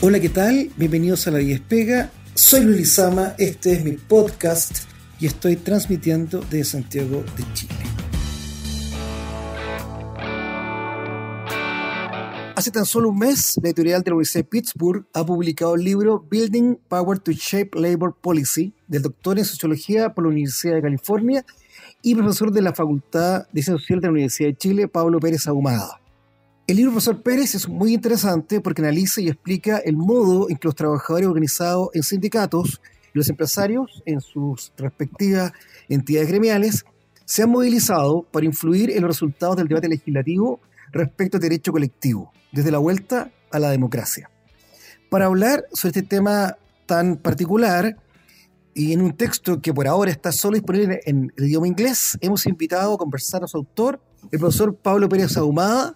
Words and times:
Hola, 0.00 0.20
¿qué 0.20 0.28
tal? 0.28 0.70
Bienvenidos 0.76 1.26
a 1.26 1.30
La 1.30 1.40
Pega. 1.66 2.10
Soy 2.34 2.64
Luis 2.64 2.78
Lizama, 2.78 3.34
este 3.38 3.72
es 3.72 3.84
mi 3.84 3.92
podcast 3.92 4.86
y 5.18 5.26
estoy 5.26 5.56
transmitiendo 5.56 6.40
de 6.40 6.62
Santiago 6.64 7.24
de 7.36 7.52
Chile. 7.54 7.74
Hace 12.56 12.70
tan 12.70 12.84
solo 12.84 13.10
un 13.10 13.18
mes, 13.18 13.58
la 13.62 13.68
editorial 13.68 14.02
de 14.02 14.10
la 14.10 14.16
Universidad 14.16 14.44
de 14.44 14.50
Pittsburgh 14.50 15.06
ha 15.14 15.24
publicado 15.24 15.76
el 15.76 15.84
libro 15.84 16.26
Building 16.28 16.76
Power 16.88 17.18
to 17.20 17.32
Shape 17.32 17.70
Labor 17.74 18.14
Policy 18.20 18.74
del 18.86 19.02
doctor 19.02 19.38
en 19.38 19.44
Sociología 19.44 20.12
por 20.12 20.24
la 20.24 20.30
Universidad 20.30 20.74
de 20.74 20.82
California 20.82 21.46
y 22.02 22.14
profesor 22.14 22.52
de 22.52 22.62
la 22.62 22.74
Facultad 22.74 23.46
de 23.52 23.62
Ciencias 23.62 23.80
Sociales 23.80 24.02
de 24.02 24.08
la 24.08 24.12
Universidad 24.12 24.48
de 24.50 24.56
Chile, 24.56 24.88
Pablo 24.88 25.18
Pérez 25.20 25.46
Ahumada. 25.46 26.03
El 26.66 26.76
libro 26.76 26.92
Profesor 26.92 27.20
Pérez 27.20 27.54
es 27.54 27.68
muy 27.68 27.92
interesante 27.92 28.58
porque 28.62 28.80
analiza 28.80 29.20
y 29.20 29.28
explica 29.28 29.76
el 29.76 29.98
modo 29.98 30.48
en 30.48 30.56
que 30.56 30.66
los 30.66 30.74
trabajadores 30.74 31.28
organizados 31.28 31.90
en 31.92 32.02
sindicatos 32.02 32.80
y 33.12 33.18
los 33.18 33.28
empresarios 33.28 34.02
en 34.06 34.22
sus 34.22 34.72
respectivas 34.78 35.52
entidades 35.90 36.28
gremiales 36.30 36.86
se 37.26 37.42
han 37.42 37.50
movilizado 37.50 38.22
para 38.22 38.46
influir 38.46 38.90
en 38.90 39.02
los 39.02 39.10
resultados 39.10 39.56
del 39.56 39.68
debate 39.68 39.90
legislativo 39.90 40.60
respecto 40.90 41.36
al 41.36 41.42
derecho 41.42 41.70
colectivo, 41.70 42.32
desde 42.50 42.70
la 42.70 42.78
vuelta 42.78 43.30
a 43.50 43.58
la 43.58 43.68
democracia. 43.68 44.30
Para 45.10 45.26
hablar 45.26 45.66
sobre 45.70 45.98
este 45.98 46.16
tema 46.16 46.56
tan 46.86 47.18
particular 47.18 47.94
y 48.72 48.94
en 48.94 49.02
un 49.02 49.14
texto 49.14 49.60
que 49.60 49.74
por 49.74 49.86
ahora 49.86 50.10
está 50.10 50.32
solo 50.32 50.54
disponible 50.54 51.02
en 51.04 51.30
el 51.36 51.44
idioma 51.44 51.68
inglés, 51.68 52.16
hemos 52.22 52.46
invitado 52.46 52.94
a 52.94 52.96
conversar 52.96 53.44
a 53.44 53.48
su 53.48 53.58
autor, 53.58 54.00
el 54.32 54.38
profesor 54.38 54.74
Pablo 54.74 55.10
Pérez 55.10 55.36
Ahumada, 55.36 55.94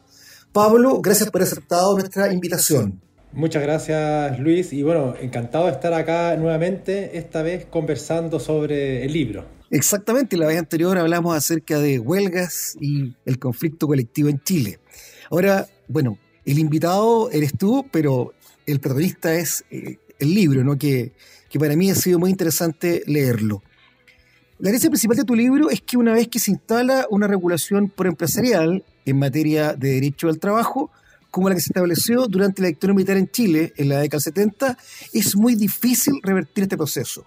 Pablo, 0.59 1.01
gracias 1.01 1.31
por 1.31 1.41
aceptado 1.41 1.95
nuestra 1.95 2.33
invitación. 2.33 3.01
Muchas 3.33 3.63
gracias 3.63 4.41
Luis 4.41 4.73
y 4.73 4.83
bueno, 4.83 5.15
encantado 5.21 5.67
de 5.67 5.71
estar 5.71 5.95
acá 5.95 6.35
nuevamente, 6.37 7.17
esta 7.17 7.43
vez 7.43 7.67
conversando 7.67 8.41
sobre 8.41 9.05
el 9.05 9.13
libro. 9.13 9.45
Exactamente, 9.71 10.37
la 10.37 10.49
vez 10.49 10.59
anterior 10.59 10.99
hablamos 10.99 11.37
acerca 11.37 11.79
de 11.79 12.01
huelgas 12.01 12.77
y 12.81 13.15
el 13.25 13.39
conflicto 13.39 13.87
colectivo 13.87 14.31
en 14.31 14.41
Chile. 14.41 14.81
Ahora, 15.31 15.69
bueno, 15.87 16.19
el 16.45 16.59
invitado 16.59 17.31
eres 17.31 17.53
tú, 17.57 17.87
pero 17.93 18.35
el 18.67 18.81
protagonista 18.81 19.33
es 19.37 19.65
eh, 19.71 19.99
el 20.19 20.35
libro, 20.35 20.65
¿no? 20.65 20.77
Que, 20.77 21.13
que 21.49 21.61
para 21.61 21.77
mí 21.77 21.89
ha 21.89 21.95
sido 21.95 22.19
muy 22.19 22.31
interesante 22.31 23.05
leerlo. 23.07 23.63
La 24.59 24.71
gracia 24.71 24.91
principal 24.91 25.19
de 25.19 25.23
tu 25.23 25.37
libro 25.37 25.71
es 25.71 25.81
que 25.83 25.97
una 25.97 26.15
vez 26.15 26.27
que 26.27 26.41
se 26.41 26.51
instala 26.51 27.07
una 27.11 27.29
regulación 27.29 27.91
proempresarial 27.91 28.83
en 29.11 29.19
materia 29.19 29.75
de 29.75 29.95
derecho 29.95 30.29
al 30.29 30.39
trabajo, 30.39 30.91
como 31.31 31.49
la 31.49 31.55
que 31.55 31.61
se 31.61 31.71
estableció 31.71 32.27
durante 32.27 32.63
la 32.63 32.69
dictadura 32.69 32.95
militar 32.95 33.17
en 33.17 33.29
Chile 33.29 33.73
en 33.77 33.89
la 33.89 34.01
década 34.01 34.19
del 34.19 34.35
70, 34.35 34.79
es 35.13 35.37
muy 35.37 35.55
difícil 35.55 36.15
revertir 36.23 36.65
este 36.65 36.77
proceso. 36.77 37.27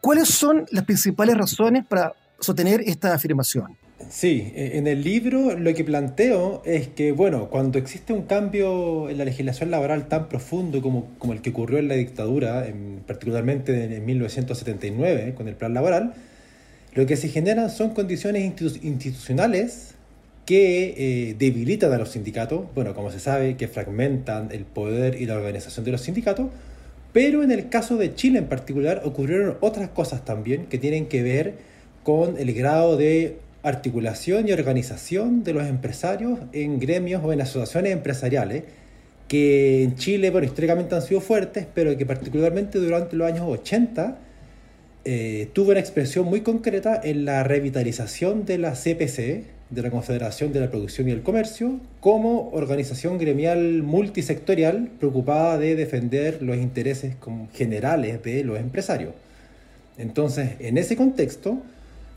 ¿Cuáles 0.00 0.28
son 0.28 0.64
las 0.70 0.84
principales 0.84 1.36
razones 1.36 1.84
para 1.86 2.14
sostener 2.38 2.80
esta 2.86 3.14
afirmación? 3.14 3.76
Sí, 4.08 4.50
e, 4.54 4.78
en 4.78 4.86
el 4.86 5.04
libro 5.04 5.56
lo 5.58 5.74
que 5.74 5.84
planteo 5.84 6.62
es 6.64 6.88
que, 6.88 7.12
bueno, 7.12 7.50
cuando 7.50 7.78
existe 7.78 8.14
un 8.14 8.22
cambio 8.22 9.10
en 9.10 9.18
la 9.18 9.24
legislación 9.26 9.70
laboral 9.70 10.08
tan 10.08 10.28
profundo 10.28 10.80
como, 10.80 11.10
como 11.18 11.34
el 11.34 11.42
que 11.42 11.50
ocurrió 11.50 11.78
en 11.78 11.88
la 11.88 11.94
dictadura, 11.94 12.66
en, 12.66 13.02
particularmente 13.06 13.96
en 13.96 14.06
1979 14.06 15.34
con 15.36 15.48
el 15.48 15.54
plan 15.54 15.74
laboral, 15.74 16.14
lo 16.94 17.06
que 17.06 17.16
se 17.16 17.28
generan 17.28 17.70
son 17.70 17.90
condiciones 17.90 18.42
institucionales 18.82 19.94
que 20.46 20.94
eh, 20.96 21.36
debilitan 21.38 21.92
a 21.92 21.98
los 21.98 22.10
sindicatos, 22.10 22.64
bueno, 22.74 22.94
como 22.94 23.10
se 23.10 23.20
sabe, 23.20 23.56
que 23.56 23.68
fragmentan 23.68 24.48
el 24.52 24.64
poder 24.64 25.20
y 25.20 25.26
la 25.26 25.36
organización 25.36 25.84
de 25.84 25.92
los 25.92 26.00
sindicatos, 26.00 26.48
pero 27.12 27.42
en 27.42 27.50
el 27.50 27.68
caso 27.68 27.96
de 27.96 28.14
Chile 28.14 28.38
en 28.38 28.46
particular 28.46 29.02
ocurrieron 29.04 29.56
otras 29.60 29.90
cosas 29.90 30.24
también 30.24 30.66
que 30.66 30.78
tienen 30.78 31.06
que 31.06 31.22
ver 31.22 31.54
con 32.02 32.38
el 32.38 32.52
grado 32.54 32.96
de 32.96 33.38
articulación 33.62 34.48
y 34.48 34.52
organización 34.52 35.44
de 35.44 35.52
los 35.52 35.66
empresarios 35.66 36.38
en 36.52 36.78
gremios 36.78 37.22
o 37.24 37.32
en 37.32 37.40
asociaciones 37.40 37.92
empresariales, 37.92 38.64
que 39.28 39.84
en 39.84 39.96
Chile, 39.96 40.30
bueno, 40.30 40.46
históricamente 40.46 40.94
han 40.94 41.02
sido 41.02 41.20
fuertes, 41.20 41.66
pero 41.72 41.96
que 41.96 42.06
particularmente 42.06 42.78
durante 42.78 43.16
los 43.16 43.28
años 43.28 43.44
80 43.46 44.18
eh, 45.04 45.48
tuvo 45.52 45.70
una 45.70 45.80
expresión 45.80 46.26
muy 46.26 46.40
concreta 46.40 47.00
en 47.02 47.24
la 47.24 47.44
revitalización 47.44 48.44
de 48.44 48.58
la 48.58 48.72
CPC, 48.72 49.44
de 49.70 49.82
la 49.82 49.90
Confederación 49.90 50.52
de 50.52 50.60
la 50.60 50.70
Producción 50.70 51.08
y 51.08 51.12
el 51.12 51.22
Comercio 51.22 51.78
como 52.00 52.50
organización 52.50 53.18
gremial 53.18 53.82
multisectorial 53.82 54.90
preocupada 54.98 55.58
de 55.58 55.76
defender 55.76 56.42
los 56.42 56.56
intereses 56.56 57.14
generales 57.54 58.22
de 58.22 58.44
los 58.44 58.58
empresarios. 58.58 59.14
Entonces, 59.96 60.52
en 60.60 60.78
ese 60.78 60.96
contexto, 60.96 61.62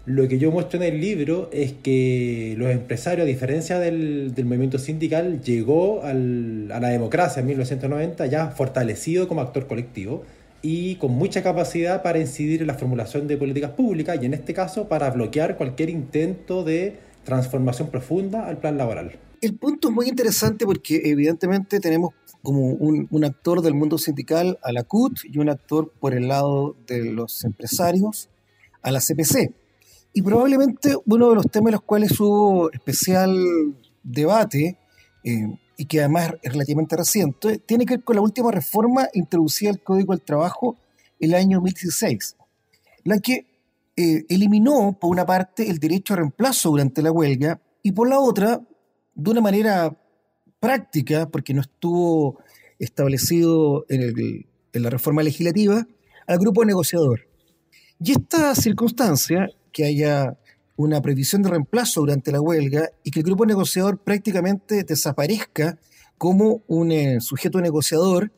lo 0.05 0.27
que 0.27 0.37
yo 0.37 0.51
muestro 0.51 0.81
en 0.81 0.93
el 0.93 0.99
libro 0.99 1.49
es 1.53 1.73
que 1.73 2.55
los 2.57 2.71
empresarios, 2.71 3.23
a 3.23 3.27
diferencia 3.27 3.79
del, 3.79 4.33
movimiento 4.43 4.79
sindical, 4.79 5.41
llegó 5.41 6.03
a 6.03 6.13
la 6.13 6.89
democracia 6.89 7.39
en 7.39 7.47
1990 7.47 8.25
ya 8.25 8.47
fortalecido 8.49 9.27
como 9.27 9.41
actor 9.41 9.67
colectivo 9.67 10.23
y 10.61 10.95
con 10.95 11.11
mucha 11.11 11.43
capacidad 11.43 12.01
para 12.01 12.19
incidir 12.19 12.61
en 12.61 12.67
la 12.67 12.73
formulación 12.73 13.27
de 13.27 13.37
políticas 13.37 13.71
públicas 13.71 14.17
y 14.21 14.25
en 14.25 14.33
este 14.33 14.53
caso 14.53 14.87
para 14.87 15.09
bloquear 15.11 15.57
cualquier 15.57 15.89
intento 15.89 16.63
de 16.63 16.95
transformación 17.23 17.89
profunda 17.89 18.47
al 18.47 18.57
plan 18.57 18.77
laboral. 18.77 19.19
El 19.41 19.55
punto 19.55 19.89
es 19.89 19.93
muy 19.93 20.07
interesante 20.07 20.65
porque 20.65 21.01
evidentemente 21.03 21.79
tenemos 21.79 22.13
como 22.41 22.67
un, 22.67 23.23
actor 23.23 23.61
del 23.61 23.73
mundo 23.73 23.97
sindical 23.97 24.59
a 24.63 24.71
la 24.73 24.83
CUT 24.83 25.19
y 25.23 25.39
un 25.39 25.49
actor 25.49 25.93
por 25.99 26.13
el 26.13 26.27
lado 26.27 26.75
de 26.87 27.05
los 27.05 27.43
empresarios 27.45 28.29
a 28.81 28.91
la 28.91 28.99
CPC. 28.99 29.53
Y 30.13 30.21
probablemente 30.21 30.95
uno 31.05 31.29
de 31.29 31.35
los 31.35 31.49
temas 31.49 31.67
en 31.67 31.73
los 31.73 31.83
cuales 31.83 32.19
hubo 32.19 32.71
especial 32.71 33.33
debate 34.03 34.77
eh, 35.23 35.57
y 35.77 35.85
que 35.85 35.99
además 35.99 36.33
es 36.41 36.51
relativamente 36.51 36.97
reciente, 36.97 37.57
tiene 37.59 37.85
que 37.85 37.95
ver 37.95 38.03
con 38.03 38.17
la 38.17 38.21
última 38.21 38.51
reforma 38.51 39.07
introducida 39.13 39.71
al 39.71 39.81
Código 39.81 40.13
del 40.13 40.21
Trabajo 40.21 40.77
el 41.19 41.33
año 41.33 41.57
2016, 41.57 42.35
la 43.05 43.19
que 43.19 43.45
eh, 43.95 44.25
eliminó, 44.29 44.97
por 44.99 45.11
una 45.11 45.25
parte, 45.25 45.69
el 45.69 45.77
derecho 45.79 46.13
a 46.13 46.17
reemplazo 46.17 46.69
durante 46.71 47.01
la 47.01 47.11
huelga 47.11 47.61
y 47.83 47.91
por 47.91 48.09
la 48.09 48.19
otra, 48.19 48.61
de 49.13 49.31
una 49.31 49.41
manera 49.41 49.95
práctica, 50.59 51.29
porque 51.29 51.53
no 51.53 51.61
estuvo 51.61 52.39
establecido 52.79 53.85
en, 53.89 54.45
la 54.73 54.89
reforma 54.89 55.21
legislativa, 55.21 55.85
al 56.25 56.39
grupo 56.39 56.65
negociador. 56.65 57.27
Y 57.99 58.13
esta 58.13 58.55
circunstancia, 58.55 59.47
que 59.71 59.85
haya 59.85 60.37
una 60.75 61.01
previsión 61.01 61.43
de 61.43 61.49
reemplazo 61.49 62.01
durante 62.01 62.31
la 62.31 62.41
huelga 62.41 62.89
y 63.03 63.11
que 63.11 63.19
el 63.19 63.25
grupo 63.25 63.45
negociador 63.45 63.99
prácticamente 63.99 64.83
desaparezca 64.83 65.77
como 66.17 66.63
un 66.67 66.91
eh, 66.91 67.19
sujeto 67.19 67.61
negociador, 67.61 68.31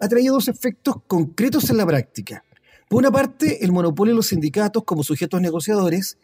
ha 0.00 0.08
traído 0.08 0.34
dos 0.34 0.48
efectos 0.48 0.96
concretos 1.06 1.70
en 1.70 1.76
la 1.76 1.86
práctica. 1.86 2.42
Por 2.88 3.00
una 3.00 3.10
parte, 3.10 3.64
el 3.64 3.72
monopolio 3.72 4.12
de 4.12 4.16
los 4.16 4.28
sindicatos 4.28 4.84
como 4.84 5.02
sujetos 5.02 5.40
negociadores 5.40 6.18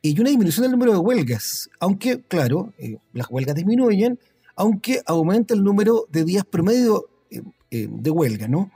y 0.00 0.18
una 0.18 0.30
disminución 0.30 0.62
del 0.62 0.72
número 0.72 0.92
de 0.92 0.98
huelgas, 0.98 1.68
aunque, 1.78 2.22
claro, 2.26 2.72
eh, 2.78 2.96
las 3.12 3.30
huelgas 3.30 3.54
disminuyen, 3.54 4.18
aunque 4.54 5.02
aumenta 5.04 5.52
el 5.52 5.62
número 5.62 6.06
de 6.10 6.24
días 6.24 6.44
promedio 6.46 7.06
eh, 7.30 7.42
eh, 7.70 7.88
de 7.90 8.10
huelga, 8.10 8.48
¿no? 8.48 8.70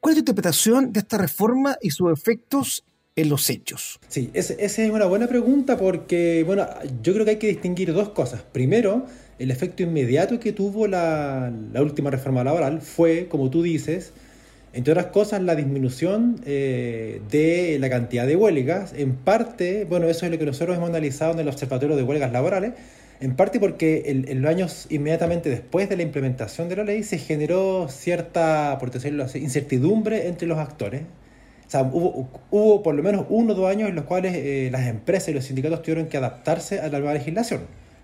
¿Cuál 0.00 0.12
es 0.12 0.16
tu 0.16 0.20
interpretación 0.20 0.92
de 0.92 0.98
esta 0.98 1.16
reforma 1.16 1.76
y 1.80 1.90
sus 1.90 2.12
efectos 2.12 2.82
en 3.14 3.28
los 3.28 3.48
hechos? 3.50 4.00
Sí, 4.08 4.30
esa 4.34 4.54
es 4.54 4.78
una 4.90 5.06
buena 5.06 5.28
pregunta 5.28 5.76
porque, 5.76 6.42
bueno, 6.44 6.66
yo 7.04 7.12
creo 7.12 7.24
que 7.24 7.30
hay 7.32 7.38
que 7.38 7.46
distinguir 7.46 7.92
dos 7.92 8.08
cosas. 8.08 8.42
Primero, 8.42 9.06
el 9.38 9.52
efecto 9.52 9.84
inmediato 9.84 10.40
que 10.40 10.52
tuvo 10.52 10.88
la, 10.88 11.52
la 11.72 11.82
última 11.82 12.10
reforma 12.10 12.42
laboral 12.42 12.80
fue, 12.80 13.28
como 13.28 13.48
tú 13.48 13.62
dices, 13.62 14.12
entre 14.74 14.92
otras 14.92 15.06
cosas, 15.06 15.40
la 15.40 15.54
disminución 15.54 16.40
eh, 16.46 17.20
de 17.30 17.78
la 17.78 17.88
cantidad 17.88 18.26
de 18.26 18.34
huelgas, 18.34 18.92
en 18.96 19.14
parte, 19.14 19.84
bueno, 19.84 20.08
eso 20.08 20.26
es 20.26 20.32
lo 20.32 20.38
que 20.38 20.46
nosotros 20.46 20.76
hemos 20.76 20.88
analizado 20.88 21.32
en 21.32 21.38
el 21.38 21.48
Observatorio 21.48 21.94
de 21.94 22.02
Huelgas 22.02 22.32
Laborales, 22.32 22.72
en 23.20 23.36
parte 23.36 23.60
porque 23.60 24.02
en, 24.06 24.42
los 24.42 24.50
años 24.50 24.86
inmediatamente 24.90 25.48
después 25.48 25.88
de 25.88 25.96
la 25.96 26.02
implementación 26.02 26.68
de 26.68 26.76
la 26.76 26.84
ley 26.84 27.04
se 27.04 27.18
generó 27.18 27.86
cierta, 27.88 28.76
por 28.80 28.90
decirlo 28.90 29.24
así, 29.24 29.38
incertidumbre 29.38 30.26
entre 30.26 30.48
los 30.48 30.58
actores. 30.58 31.02
O 31.66 31.70
sea, 31.70 31.82
hubo, 31.82 32.82
por 32.82 32.94
lo 32.94 33.02
menos 33.02 33.26
uno 33.28 33.52
o 33.52 33.56
dos 33.56 33.70
años 33.70 33.88
en 33.88 33.94
los 33.94 34.04
cuales 34.04 34.34
eh, 34.34 34.68
las 34.72 34.88
empresas 34.88 35.28
y 35.28 35.32
los 35.34 35.44
sindicatos 35.44 35.82
tuvieron 35.82 36.06
que 36.06 36.16
adaptarse 36.16 36.80
a 36.80 36.88
la 36.88 36.98
nueva 36.98 37.14
legislación. 37.14 37.62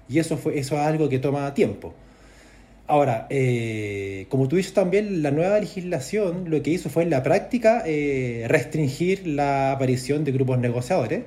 Y 0.09 0.21
eso, 0.21 0.37
fue, 0.37 0.59
eso 0.59 0.77
es 0.77 0.83
algo 0.83 1.09
que 1.09 1.19
toma 1.19 1.53
tiempo. 1.53 1.95
Ahora, 2.91 3.29
eh, 3.31 4.27
como 4.31 4.49
tú 4.49 4.57
dices 4.57 4.75
también, 4.75 5.23
la 5.23 5.31
nueva 5.31 5.61
legislación 5.61 6.51
lo 6.51 6.61
que 6.61 6.71
hizo 6.71 6.91
fue 6.91 7.05
en 7.05 7.11
la 7.11 7.23
práctica 7.23 7.85
eh, 7.87 8.47
restringir 8.49 9.29
la 9.29 9.71
aparición 9.71 10.25
de 10.25 10.33
grupos 10.33 10.59
negociadores 10.59 11.23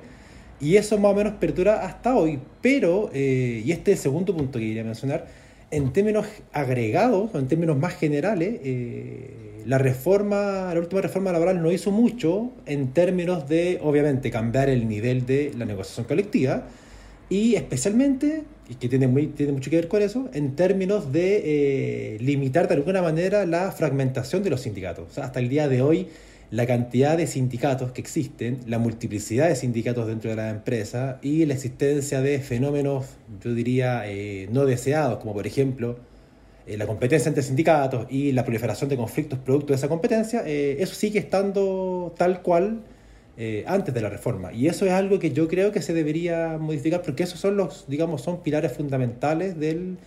y 0.60 0.76
eso 0.76 0.98
más 0.98 1.12
o 1.12 1.14
menos 1.14 1.32
perdura 1.40 1.86
hasta 1.86 2.16
hoy. 2.16 2.38
Pero, 2.60 3.08
eh, 3.14 3.62
y 3.64 3.72
este 3.72 3.92
es 3.92 4.00
el 4.00 4.02
segundo 4.02 4.36
punto 4.36 4.58
que 4.58 4.66
quería 4.66 4.84
mencionar, 4.84 5.26
en 5.70 5.90
términos 5.94 6.26
agregados, 6.52 7.34
o 7.34 7.38
en 7.38 7.48
términos 7.48 7.78
más 7.78 7.94
generales, 7.94 8.60
la 9.64 9.78
reforma, 9.78 10.70
la 10.74 10.78
última 10.78 11.00
reforma 11.00 11.32
laboral 11.32 11.62
no 11.62 11.72
hizo 11.72 11.90
mucho 11.90 12.52
en 12.66 12.88
términos 12.88 13.48
de, 13.48 13.80
obviamente, 13.82 14.30
cambiar 14.30 14.68
el 14.68 14.86
nivel 14.86 15.24
de 15.24 15.50
la 15.56 15.64
negociación 15.64 16.04
colectiva 16.04 16.64
y 17.30 17.54
especialmente, 17.54 18.42
y 18.68 18.74
que 18.74 18.88
tiene, 18.88 19.06
muy, 19.06 19.26
tiene 19.28 19.52
mucho 19.52 19.70
que 19.70 19.76
ver 19.76 19.88
con 19.88 20.02
eso, 20.02 20.28
en 20.32 20.56
términos 20.56 21.12
de 21.12 21.42
eh, 22.14 22.18
limitar 22.20 22.68
de 22.68 22.74
alguna 22.74 23.02
manera 23.02 23.44
la 23.46 23.70
fragmentación 23.72 24.42
de 24.42 24.50
los 24.50 24.62
sindicatos. 24.62 25.18
hasta 25.18 25.40
el 25.40 25.48
día 25.48 25.68
de 25.68 25.82
hoy, 25.82 26.08
la 26.50 26.66
cantidad 26.66 27.16
de 27.16 27.26
sindicatos 27.26 27.92
que 27.92 28.00
existen, 28.00 28.60
la 28.66 28.78
multiplicidad 28.78 29.48
de 29.48 29.56
sindicatos 29.56 30.06
dentro 30.06 30.30
de 30.30 30.36
la 30.36 30.50
empresa 30.50 31.18
y 31.20 31.44
la 31.46 31.54
existencia 31.54 32.20
de 32.20 32.38
fenómenos, 32.40 33.06
yo 33.42 33.54
diría, 33.54 34.02
eh, 34.06 34.48
no 34.52 34.64
deseados, 34.64 35.18
como 35.18 35.34
por 35.34 35.46
ejemplo 35.46 35.98
eh, 36.66 36.78
la 36.78 36.86
competencia 36.86 37.28
entre 37.28 37.42
sindicatos 37.42 38.06
y 38.10 38.32
la 38.32 38.44
proliferación 38.44 38.88
de 38.88 38.96
conflictos 38.96 39.38
producto 39.38 39.72
de 39.72 39.76
esa 39.76 39.88
competencia, 39.88 40.42
eh, 40.46 40.76
eso 40.80 40.94
sigue 40.94 41.18
estando 41.18 42.14
tal 42.16 42.40
cual 42.40 42.82
eh, 43.36 43.64
antes 43.66 43.92
de 43.92 44.00
la 44.00 44.08
reforma. 44.08 44.52
Y 44.52 44.68
eso 44.68 44.86
es 44.86 44.92
algo 44.92 45.18
que 45.18 45.32
yo 45.32 45.48
creo 45.48 45.72
que 45.72 45.82
se 45.82 45.92
debería 45.92 46.56
modificar 46.58 47.02
porque 47.02 47.24
esos 47.24 47.40
son 47.40 47.56
los, 47.56 47.84
digamos, 47.88 48.22
son 48.22 48.42
pilares 48.42 48.72
fundamentales 48.72 49.58
del, 49.58 49.98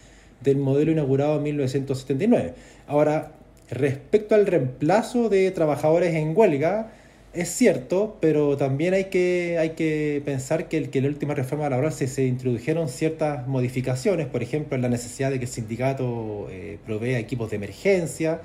del 0.41 0.57
modelo 0.57 0.91
inaugurado 0.91 1.37
en 1.37 1.43
1979. 1.43 2.53
Ahora, 2.87 3.33
respecto 3.69 4.35
al 4.35 4.45
reemplazo 4.45 5.29
de 5.29 5.51
trabajadores 5.51 6.15
en 6.15 6.37
huelga, 6.37 6.91
es 7.33 7.49
cierto, 7.49 8.17
pero 8.21 8.57
también 8.57 8.93
hay 8.93 9.05
que, 9.05 9.57
hay 9.59 9.71
que 9.71 10.21
pensar 10.25 10.67
que, 10.69 10.77
el, 10.77 10.89
que 10.89 10.99
en 10.99 11.03
la 11.03 11.09
última 11.11 11.35
reforma 11.35 11.69
laboral 11.69 11.91
se, 11.91 12.07
se 12.07 12.25
introdujeron 12.25 12.89
ciertas 12.89 13.47
modificaciones, 13.47 14.27
por 14.27 14.41
ejemplo, 14.41 14.75
en 14.75 14.81
la 14.81 14.89
necesidad 14.89 15.29
de 15.31 15.37
que 15.37 15.45
el 15.45 15.51
sindicato 15.51 16.47
eh, 16.49 16.79
provea 16.85 17.19
equipos 17.19 17.49
de 17.49 17.57
emergencia, 17.57 18.41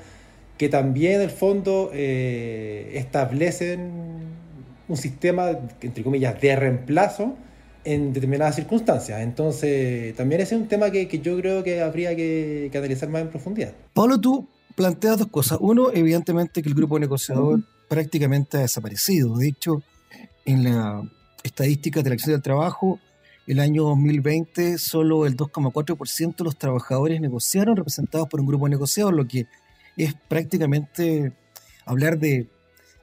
que 0.59 0.69
también 0.69 1.15
en 1.15 1.21
el 1.23 1.31
fondo 1.31 1.91
eh, 1.95 2.93
establecen 2.95 4.42
un 4.93 4.99
sistema, 4.99 5.59
entre 5.81 6.05
comillas, 6.05 6.39
de 6.39 6.55
reemplazo 6.55 7.35
en 7.83 8.13
determinadas 8.13 8.57
circunstancias. 8.57 9.23
Entonces, 9.23 10.15
también 10.17 10.43
ese 10.43 10.55
es 10.55 10.61
un 10.61 10.69
tema 10.69 10.91
que, 10.91 11.09
que 11.09 11.19
yo 11.21 11.35
creo 11.39 11.65
que 11.65 11.81
habría 11.81 12.15
que, 12.15 12.69
que, 12.71 12.77
analizar 12.77 13.09
más 13.09 13.23
en 13.23 13.29
profundidad. 13.29 13.73
Pablo, 13.95 14.21
tú 14.21 14.47
planteas 14.77 15.17
dos 15.17 15.29
cosas. 15.29 15.57
Uno, 15.63 15.91
evidentemente 15.95 16.63
que 16.63 16.69
el 16.69 16.75
grupo 16.75 16.99
negociador 16.99 17.61
prácticamente 17.89 18.59
ha 18.59 18.61
desaparecido. 18.61 19.39
De 19.39 19.49
hecho, 19.49 19.83
en 20.45 20.65
la 20.65 21.03
estadística 21.43 22.03
de 22.03 22.11
la 22.11 22.15
acción 22.15 22.35
del 22.35 22.43
trabajo, 22.43 23.01
el 23.47 23.61
año 23.61 23.85
2020 23.85 24.77
solo 24.77 25.25
el 25.25 25.39
2,4% 25.39 26.37
de 26.37 26.45
los 26.45 26.59
trabajadores 26.59 27.19
negociaron 27.19 27.77
representados 27.77 28.29
por 28.29 28.41
un 28.41 28.47
grupo 28.47 28.69
negociador, 28.69 29.15
lo 29.15 29.27
que 29.27 29.47
es 29.97 30.15
prácticamente 30.29 31.33
hablar 31.87 32.19
de, 32.19 32.47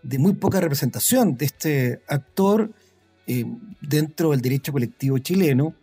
muy 0.04 0.34
poca 0.34 0.60
representación 0.60 1.38
de 1.38 1.46
este 1.46 2.02
actor 2.08 2.72
eh, 3.28 3.46
dentro 3.82 4.32
del 4.32 4.42
derecho 4.42 4.72
colectivo 4.72 5.18
chileno. 5.20 5.76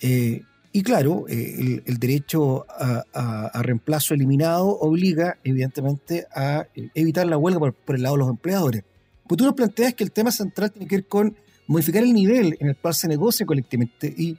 Eh, 0.00 0.42
y 0.72 0.82
claro, 0.82 1.24
eh, 1.28 1.82
el, 1.86 1.98
derecho 1.98 2.66
a, 2.68 3.62
reemplazo 3.62 4.12
eliminado 4.12 4.78
obliga, 4.78 5.38
evidentemente, 5.42 6.26
a 6.34 6.66
evitar 6.94 7.26
la 7.26 7.38
huelga 7.38 7.60
por, 7.60 7.96
el 7.96 8.02
lado 8.02 8.16
de 8.16 8.18
los 8.20 8.28
empleadores. 8.28 8.84
Pues 9.26 9.38
tú 9.38 9.44
nos 9.44 9.54
planteas 9.54 9.94
que 9.94 10.04
el 10.04 10.12
tema 10.12 10.30
central 10.30 10.70
tiene 10.72 10.86
que 10.86 10.96
ver 10.96 11.06
con 11.06 11.34
modificar 11.66 12.02
el 12.02 12.12
nivel 12.12 12.56
en 12.60 12.68
el 12.68 12.76
cual 12.76 12.94
se 12.94 13.08
negocia 13.08 13.46
colectivamente 13.46 14.14
y, 14.16 14.36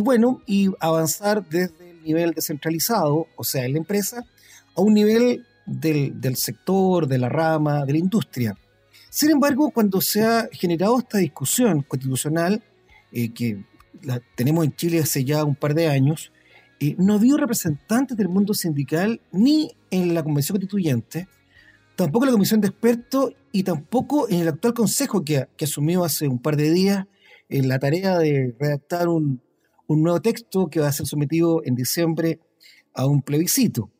bueno, 0.00 0.42
y 0.46 0.70
avanzar 0.78 1.48
desde 1.48 1.90
el 1.90 2.02
nivel 2.02 2.34
descentralizado, 2.34 3.26
o 3.36 3.44
sea, 3.44 3.64
en 3.64 3.72
la 3.72 3.78
empresa, 3.78 4.24
a 4.76 4.80
un 4.80 4.94
nivel 4.94 5.44
del, 5.66 6.36
sector, 6.36 7.06
de 7.06 7.18
la 7.18 7.28
rama, 7.28 7.84
de 7.84 7.92
la 7.92 7.98
industria. 7.98 8.56
Sin 9.10 9.30
embargo, 9.30 9.70
cuando 9.70 10.00
se 10.00 10.22
ha 10.22 10.48
generado 10.52 11.00
esta 11.00 11.18
discusión 11.18 11.82
constitucional, 11.82 12.62
eh, 13.10 13.32
que 13.32 13.64
la 14.02 14.22
tenemos 14.36 14.64
en 14.64 14.74
Chile 14.76 15.00
hace 15.00 15.24
ya 15.24 15.44
un 15.44 15.56
par 15.56 15.74
de 15.74 15.88
años, 15.88 16.32
eh, 16.78 16.94
no 16.96 17.18
vio 17.18 17.36
representantes 17.36 18.16
del 18.16 18.28
mundo 18.28 18.54
sindical 18.54 19.20
ni 19.32 19.72
en 19.90 20.14
la 20.14 20.22
Convención 20.22 20.54
Constituyente, 20.54 21.26
tampoco 21.96 22.24
en 22.24 22.28
la 22.28 22.34
Comisión 22.34 22.60
de 22.60 22.68
Expertos 22.68 23.32
y 23.50 23.64
tampoco 23.64 24.28
en 24.28 24.42
el 24.42 24.48
actual 24.48 24.74
Consejo 24.74 25.24
que, 25.24 25.48
asumió 25.60 26.04
hace 26.04 26.28
un 26.28 26.38
par 26.38 26.56
de 26.56 26.70
días 26.70 27.06
la 27.48 27.80
tarea 27.80 28.16
de 28.16 28.54
redactar 28.60 29.08
un, 29.08 29.42
un 29.88 30.04
nuevo 30.04 30.22
texto 30.22 30.68
que 30.68 30.78
va 30.78 30.86
a 30.86 30.92
ser 30.92 31.06
sometido 31.06 31.62
en 31.64 31.74
diciembre 31.74 32.38
a 32.94 33.06
un 33.06 33.22
plebiscito. 33.22 33.90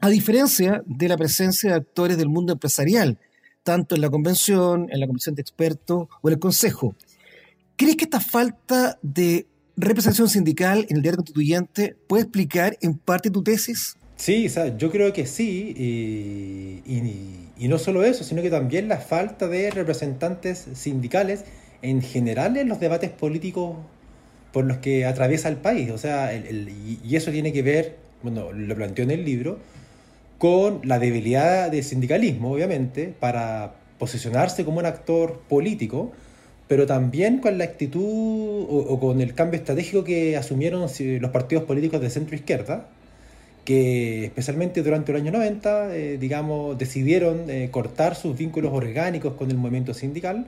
A 0.00 0.08
diferencia 0.08 0.82
de 0.86 1.08
la 1.08 1.18
presencia 1.18 1.70
de 1.70 1.76
actores 1.76 2.16
del 2.16 2.30
mundo 2.30 2.54
empresarial, 2.54 3.18
tanto 3.66 3.96
en 3.96 4.00
la 4.00 4.08
convención, 4.08 4.86
en 4.92 5.00
la 5.00 5.08
comisión 5.08 5.34
de 5.34 5.42
expertos 5.42 6.06
o 6.22 6.28
en 6.28 6.34
el 6.34 6.38
consejo. 6.38 6.94
¿Crees 7.74 7.96
que 7.96 8.04
esta 8.04 8.20
falta 8.20 8.96
de 9.02 9.46
representación 9.76 10.28
sindical 10.28 10.86
en 10.88 10.98
el 10.98 11.02
diario 11.02 11.16
constituyente 11.18 11.96
puede 12.06 12.22
explicar 12.22 12.78
en 12.80 12.96
parte 12.96 13.28
tu 13.28 13.42
tesis? 13.42 13.96
Sí, 14.14 14.48
yo 14.78 14.90
creo 14.90 15.12
que 15.12 15.26
sí, 15.26 15.74
y, 16.86 17.68
no 17.68 17.78
solo 17.78 18.04
eso, 18.04 18.22
sino 18.22 18.40
que 18.40 18.50
también 18.50 18.88
la 18.88 18.98
falta 18.98 19.48
de 19.48 19.70
representantes 19.70 20.66
sindicales 20.74 21.44
en 21.82 22.00
general 22.00 22.56
en 22.56 22.68
los 22.68 22.78
debates 22.78 23.10
políticos 23.10 23.76
por 24.52 24.64
los 24.64 24.78
que 24.78 25.04
atraviesa 25.04 25.48
el 25.48 25.56
país. 25.56 25.90
O 25.90 25.98
sea, 25.98 26.32
y 26.34 27.16
eso 27.16 27.32
tiene 27.32 27.52
que 27.52 27.62
ver, 27.62 27.96
bueno, 28.22 28.52
lo 28.52 28.74
planteó 28.76 29.02
en 29.02 29.10
el 29.10 29.24
libro, 29.24 29.58
con 30.38 30.80
la 30.84 30.98
debilidad 30.98 31.70
del 31.70 31.84
sindicalismo, 31.84 32.52
obviamente, 32.52 33.14
para 33.18 33.74
posicionarse 33.98 34.64
como 34.64 34.78
un 34.78 34.86
actor 34.86 35.40
político 35.48 36.12
pero 36.68 36.86
también 36.86 37.38
con 37.38 37.58
la 37.58 37.64
actitud 37.64 38.02
o, 38.02 38.98
con 38.98 39.20
el 39.20 39.34
cambio 39.34 39.58
estratégico 39.58 40.04
que 40.04 40.36
asumieron 40.36 40.80
los 40.80 41.30
partidos 41.30 41.64
políticos 41.64 42.00
de 42.00 42.10
centro 42.10 42.34
izquierda, 42.34 42.88
que 43.64 44.24
especialmente 44.24 44.82
durante 44.82 45.12
el 45.12 45.18
año 45.18 45.32
90, 45.32 45.96
eh, 45.96 46.18
digamos, 46.18 46.76
decidieron 46.78 47.50
eh, 47.50 47.68
cortar 47.70 48.16
sus 48.16 48.36
vínculos 48.36 48.72
orgánicos 48.72 49.34
con 49.34 49.50
el 49.50 49.56
movimiento 49.56 49.94
sindical 49.94 50.46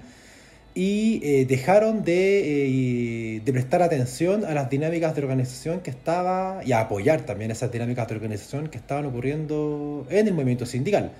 y 0.79 1.21
eh, 1.25 1.45
dejaron 1.45 2.05
de, 2.05 3.43
de, 3.45 3.53
prestar 3.53 3.83
atención 3.83 4.45
a 4.45 4.55
las 4.55 4.71
dinámicas 4.71 5.13
de 5.17 5.23
organización 5.23 5.81
que 5.81 5.91
estaba, 5.91 6.61
y 6.65 6.71
a 6.71 6.83
apoyar 6.83 7.23
también 7.23 7.51
esas 7.51 7.73
dinámicas 7.73 8.07
de 8.07 8.15
organización 8.15 8.69
que 8.69 8.79
estaban 8.79 9.05
ocurriendo 9.07 10.07
en 10.09 10.29
el 10.29 10.35
movimiento 10.35 10.67
sindical. 10.67 11.11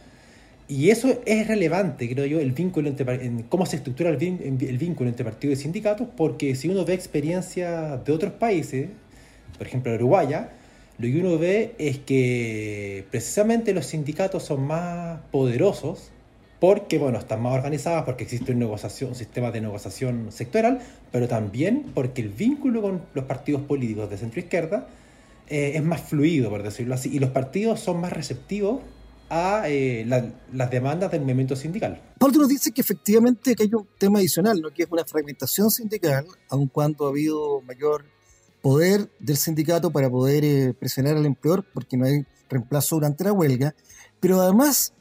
Y 0.69 0.91
eso 0.91 1.21
es 1.27 1.49
relevante, 1.49 2.09
creo 2.09 2.25
yo, 2.27 2.39
el 2.39 2.53
vínculo 2.53 2.89
entre, 2.89 3.27
en 3.27 3.43
cómo 3.49 3.67
se 3.67 3.75
estructura 3.75 4.11
el, 4.11 4.17
vínculo 4.79 5.11
entre 5.11 5.25
partidos 5.25 5.59
y 5.59 5.63
sindicatos, 5.63 6.07
porque 6.17 6.55
si 6.55 6.69
uno 6.69 6.85
ve 6.85 6.95
experiencias 6.95 8.05
de 8.05 8.13
otros 8.13 8.35
países, 8.35 8.87
por 9.57 9.67
ejemplo 9.67 9.93
Uruguaya, 9.93 10.51
lo 10.99 11.09
que 11.09 11.19
uno 11.19 11.37
ve 11.37 11.75
es 11.79 11.99
que 11.99 13.07
precisamente 13.11 13.75
los 13.75 13.87
sindicatos 13.87 14.45
son 14.45 14.69
más 14.69 15.19
poderosos 15.33 16.13
porque, 16.61 16.99
bueno, 16.99 17.19
están 17.19 17.41
más 17.43 17.55
organizados, 17.55 18.05
porque 18.05 18.25
existe 18.25 18.53
una 18.53 18.61
negociación, 18.61 19.11
un 19.11 19.17
sistema 19.17 19.51
de 19.51 19.61
negociación 19.61 20.33
sectorial, 20.33 20.81
pero 21.13 21.29
también 21.29 21.93
porque 21.95 22.23
el 22.23 22.31
vínculo 22.31 22.83
con 22.83 23.03
los 23.15 23.25
partidos 23.25 23.63
políticos 23.63 24.11
de 24.11 24.19
centro 24.19 24.41
izquierda 24.41 24.89
eh, 25.49 25.73
es 25.77 25.83
más 25.83 26.01
fluido, 26.03 26.51
por 26.51 26.63
decirlo 26.63 26.95
así, 26.95 27.11
y 27.15 27.21
los 27.21 27.31
partidos 27.31 27.81
son 27.81 28.01
más 28.01 28.13
receptivos 28.13 28.81
a 29.31 29.65
eh, 29.67 30.07
las 30.53 30.71
demandas 30.71 31.11
del 31.11 31.21
movimiento 31.21 31.55
sindical. 31.55 32.01
Pablo 32.19 32.39
nos 32.39 32.49
dice 32.49 32.73
que 32.73 32.81
efectivamente 32.81 33.55
que 33.55 33.65
hay 33.65 33.75
un 33.75 33.87
tema 33.99 34.19
adicional, 34.19 34.61
¿no? 34.61 34.71
que 34.71 34.85
es 34.85 34.89
una 34.91 35.05
fragmentación 35.05 35.71
sindical, 35.71 36.27
aun 36.49 36.69
cuando 36.69 37.07
ha 37.07 37.11
habido 37.11 37.61
mayor 37.63 38.05
poder 38.63 39.09
del 39.19 39.37
sindicato 39.37 39.91
para 39.91 40.11
poder 40.11 40.45
eh, 40.45 40.75
presionar 40.79 41.17
al 41.17 41.27
empleador, 41.27 41.65
porque 41.73 41.97
no 41.97 42.07
hay 42.07 42.25
reemplazo 42.49 42.97
durante 42.97 43.25
la 43.25 43.33
huelga, 43.33 43.75
pero 44.21 44.41
además 44.41 44.93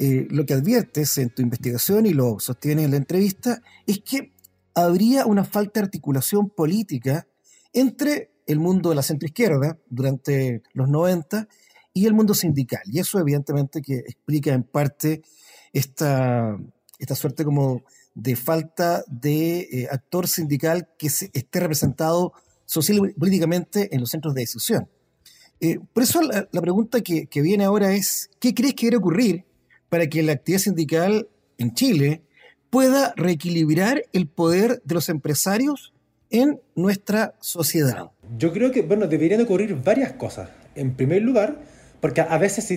eh, 0.00 0.28
lo 0.30 0.46
que 0.46 0.54
adviertes 0.54 1.18
en 1.18 1.30
tu 1.30 1.42
investigación 1.42 2.06
y 2.06 2.12
lo 2.12 2.38
sostienes 2.38 2.84
en 2.84 2.92
la 2.92 2.98
entrevista 2.98 3.60
es 3.84 3.98
que 3.98 4.32
habría 4.72 5.26
una 5.26 5.42
falta 5.42 5.80
de 5.80 5.86
articulación 5.86 6.50
política 6.50 7.26
entre 7.72 8.30
el 8.46 8.60
mundo 8.60 8.90
de 8.90 8.94
la 8.94 9.02
centroizquierda 9.02 9.76
durante 9.90 10.62
los 10.72 10.88
90 10.88 11.48
y 11.92 12.06
el 12.06 12.14
mundo 12.14 12.32
sindical. 12.34 12.80
Y 12.84 13.00
eso 13.00 13.18
evidentemente 13.18 13.82
que 13.82 13.96
explica 13.96 14.52
en 14.52 14.62
parte 14.62 15.22
esta, 15.72 16.56
esta 17.00 17.16
suerte 17.16 17.44
como 17.44 17.82
de 18.14 18.36
falta 18.36 19.02
de 19.08 19.60
eh, 19.62 19.88
actor 19.90 20.28
sindical 20.28 20.90
que 20.96 21.10
se, 21.10 21.28
esté 21.32 21.58
representado 21.58 22.34
social 22.66 22.98
y 22.98 23.14
políticamente 23.14 23.92
en 23.92 24.00
los 24.00 24.10
centros 24.10 24.32
de 24.32 24.42
decisión. 24.42 24.88
Eh, 25.58 25.80
por 25.92 26.04
eso 26.04 26.20
la, 26.22 26.60
pregunta 26.60 27.00
que, 27.00 27.26
que, 27.26 27.42
viene 27.42 27.64
ahora 27.64 27.92
es, 27.92 28.30
¿qué 28.38 28.54
crees 28.54 28.74
que 28.74 28.86
debe 28.86 28.98
ocurrir 28.98 29.47
para 29.88 30.08
que 30.08 30.22
la 30.22 30.32
actividad 30.32 30.60
sindical 30.60 31.28
en 31.58 31.74
Chile 31.74 32.22
pueda 32.70 33.14
reequilibrar 33.16 34.04
el 34.12 34.26
poder 34.26 34.82
de 34.84 34.94
los 34.94 35.08
empresarios 35.08 35.92
en 36.30 36.60
nuestra 36.74 37.34
sociedad? 37.40 38.10
Yo 38.36 38.52
creo 38.52 38.70
que, 38.70 38.82
bueno, 38.82 39.06
deberían 39.06 39.40
ocurrir 39.40 39.74
varias 39.82 40.12
cosas. 40.12 40.50
En 40.74 40.94
primer 40.94 41.22
lugar, 41.22 41.58
porque 42.00 42.20
a 42.20 42.38
veces, 42.38 42.68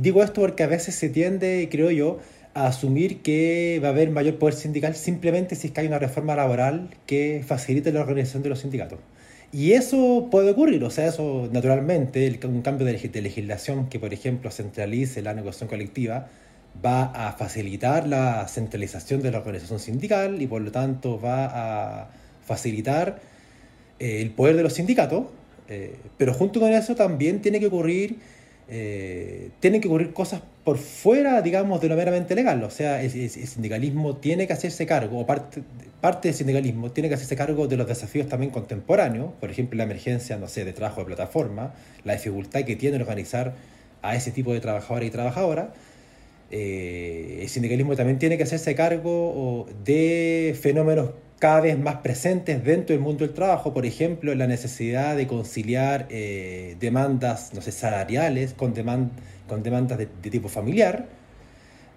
digo 0.00 0.22
esto 0.22 0.40
porque 0.40 0.62
a 0.62 0.68
veces 0.68 0.94
se 0.94 1.08
tiende, 1.08 1.68
creo 1.70 1.90
yo, 1.90 2.18
a 2.54 2.66
asumir 2.66 3.22
que 3.22 3.80
va 3.82 3.88
a 3.88 3.90
haber 3.90 4.10
mayor 4.10 4.38
poder 4.38 4.54
sindical 4.54 4.94
simplemente 4.94 5.56
si 5.56 5.68
es 5.68 5.72
que 5.72 5.80
hay 5.80 5.86
una 5.86 5.98
reforma 5.98 6.34
laboral 6.36 6.90
que 7.06 7.42
facilite 7.46 7.92
la 7.92 8.00
organización 8.00 8.42
de 8.42 8.50
los 8.50 8.60
sindicatos. 8.60 8.98
Y 9.52 9.72
eso 9.72 10.28
puede 10.30 10.52
ocurrir, 10.52 10.82
o 10.82 10.88
sea, 10.88 11.06
eso 11.06 11.48
naturalmente, 11.52 12.40
un 12.44 12.62
cambio 12.62 12.86
de, 12.86 12.92
legislación 12.92 13.88
que, 13.90 14.00
por 14.00 14.14
ejemplo, 14.14 14.50
centralice 14.50 15.20
la 15.20 15.34
negociación 15.34 15.68
colectiva, 15.68 16.28
va 16.84 17.04
a 17.04 17.32
facilitar 17.32 18.06
la 18.06 18.46
centralización 18.48 19.22
de 19.22 19.30
la 19.30 19.38
organización 19.38 19.78
sindical 19.78 20.40
y 20.40 20.46
por 20.46 20.62
lo 20.62 20.70
tanto 20.70 21.20
va 21.20 22.02
a 22.02 22.10
facilitar 22.44 23.20
eh, 23.98 24.20
el 24.22 24.30
poder 24.30 24.56
de 24.56 24.62
los 24.62 24.72
sindicatos, 24.72 25.26
eh, 25.68 25.96
pero 26.18 26.34
junto 26.34 26.60
con 26.60 26.72
eso 26.72 26.94
también 26.94 27.40
tiene 27.40 27.60
que 27.60 27.66
ocurrir 27.66 28.18
eh, 28.74 29.50
tienen 29.60 29.82
que 29.82 29.88
ocurrir 29.88 30.14
cosas 30.14 30.40
por 30.64 30.78
fuera, 30.78 31.42
digamos, 31.42 31.80
de 31.82 31.88
lo 31.88 31.96
meramente 31.96 32.34
legal. 32.34 32.62
O 32.64 32.70
sea, 32.70 33.02
el, 33.02 33.10
sindicalismo 33.10 34.16
tiene 34.16 34.46
que 34.46 34.54
hacerse 34.54 34.86
cargo, 34.86 35.20
o 35.20 35.26
parte, 35.26 35.62
del 36.28 36.34
sindicalismo 36.34 36.90
tiene 36.90 37.08
que 37.08 37.16
hacerse 37.16 37.36
cargo 37.36 37.66
de 37.66 37.76
los 37.76 37.86
desafíos 37.86 38.28
también 38.28 38.50
contemporáneos, 38.50 39.32
por 39.40 39.50
ejemplo, 39.50 39.76
la 39.76 39.84
emergencia, 39.84 40.38
no 40.38 40.48
sé, 40.48 40.64
de 40.64 40.72
trabajo 40.72 41.00
de 41.00 41.06
plataforma, 41.06 41.74
la 42.04 42.14
dificultad 42.14 42.62
que 42.62 42.76
tiene 42.76 42.96
organizar 42.96 43.54
a 44.00 44.16
ese 44.16 44.30
tipo 44.30 44.54
de 44.54 44.60
trabajadores 44.60 45.08
y 45.08 45.12
trabajadoras. 45.12 45.66
Eh, 46.52 47.38
el 47.40 47.48
sindicalismo 47.48 47.96
también 47.96 48.18
tiene 48.18 48.36
que 48.36 48.44
hacerse 48.44 48.74
cargo 48.74 49.66
de 49.84 50.56
fenómenos 50.60 51.10
cada 51.42 51.60
vez 51.60 51.76
más 51.76 51.96
presentes 51.96 52.62
dentro 52.62 52.94
del 52.94 53.02
mundo 53.02 53.26
del 53.26 53.34
trabajo, 53.34 53.74
por 53.74 53.84
ejemplo, 53.84 54.32
la 54.36 54.46
necesidad 54.46 55.16
de 55.16 55.26
conciliar 55.26 56.06
eh, 56.08 56.76
demandas, 56.78 57.52
no 57.52 57.60
sé, 57.60 57.72
salariales 57.72 58.52
con, 58.52 58.72
con 59.48 59.62
demandas 59.64 59.98
de, 59.98 60.06
tipo 60.06 60.48
familiar. 60.48 61.06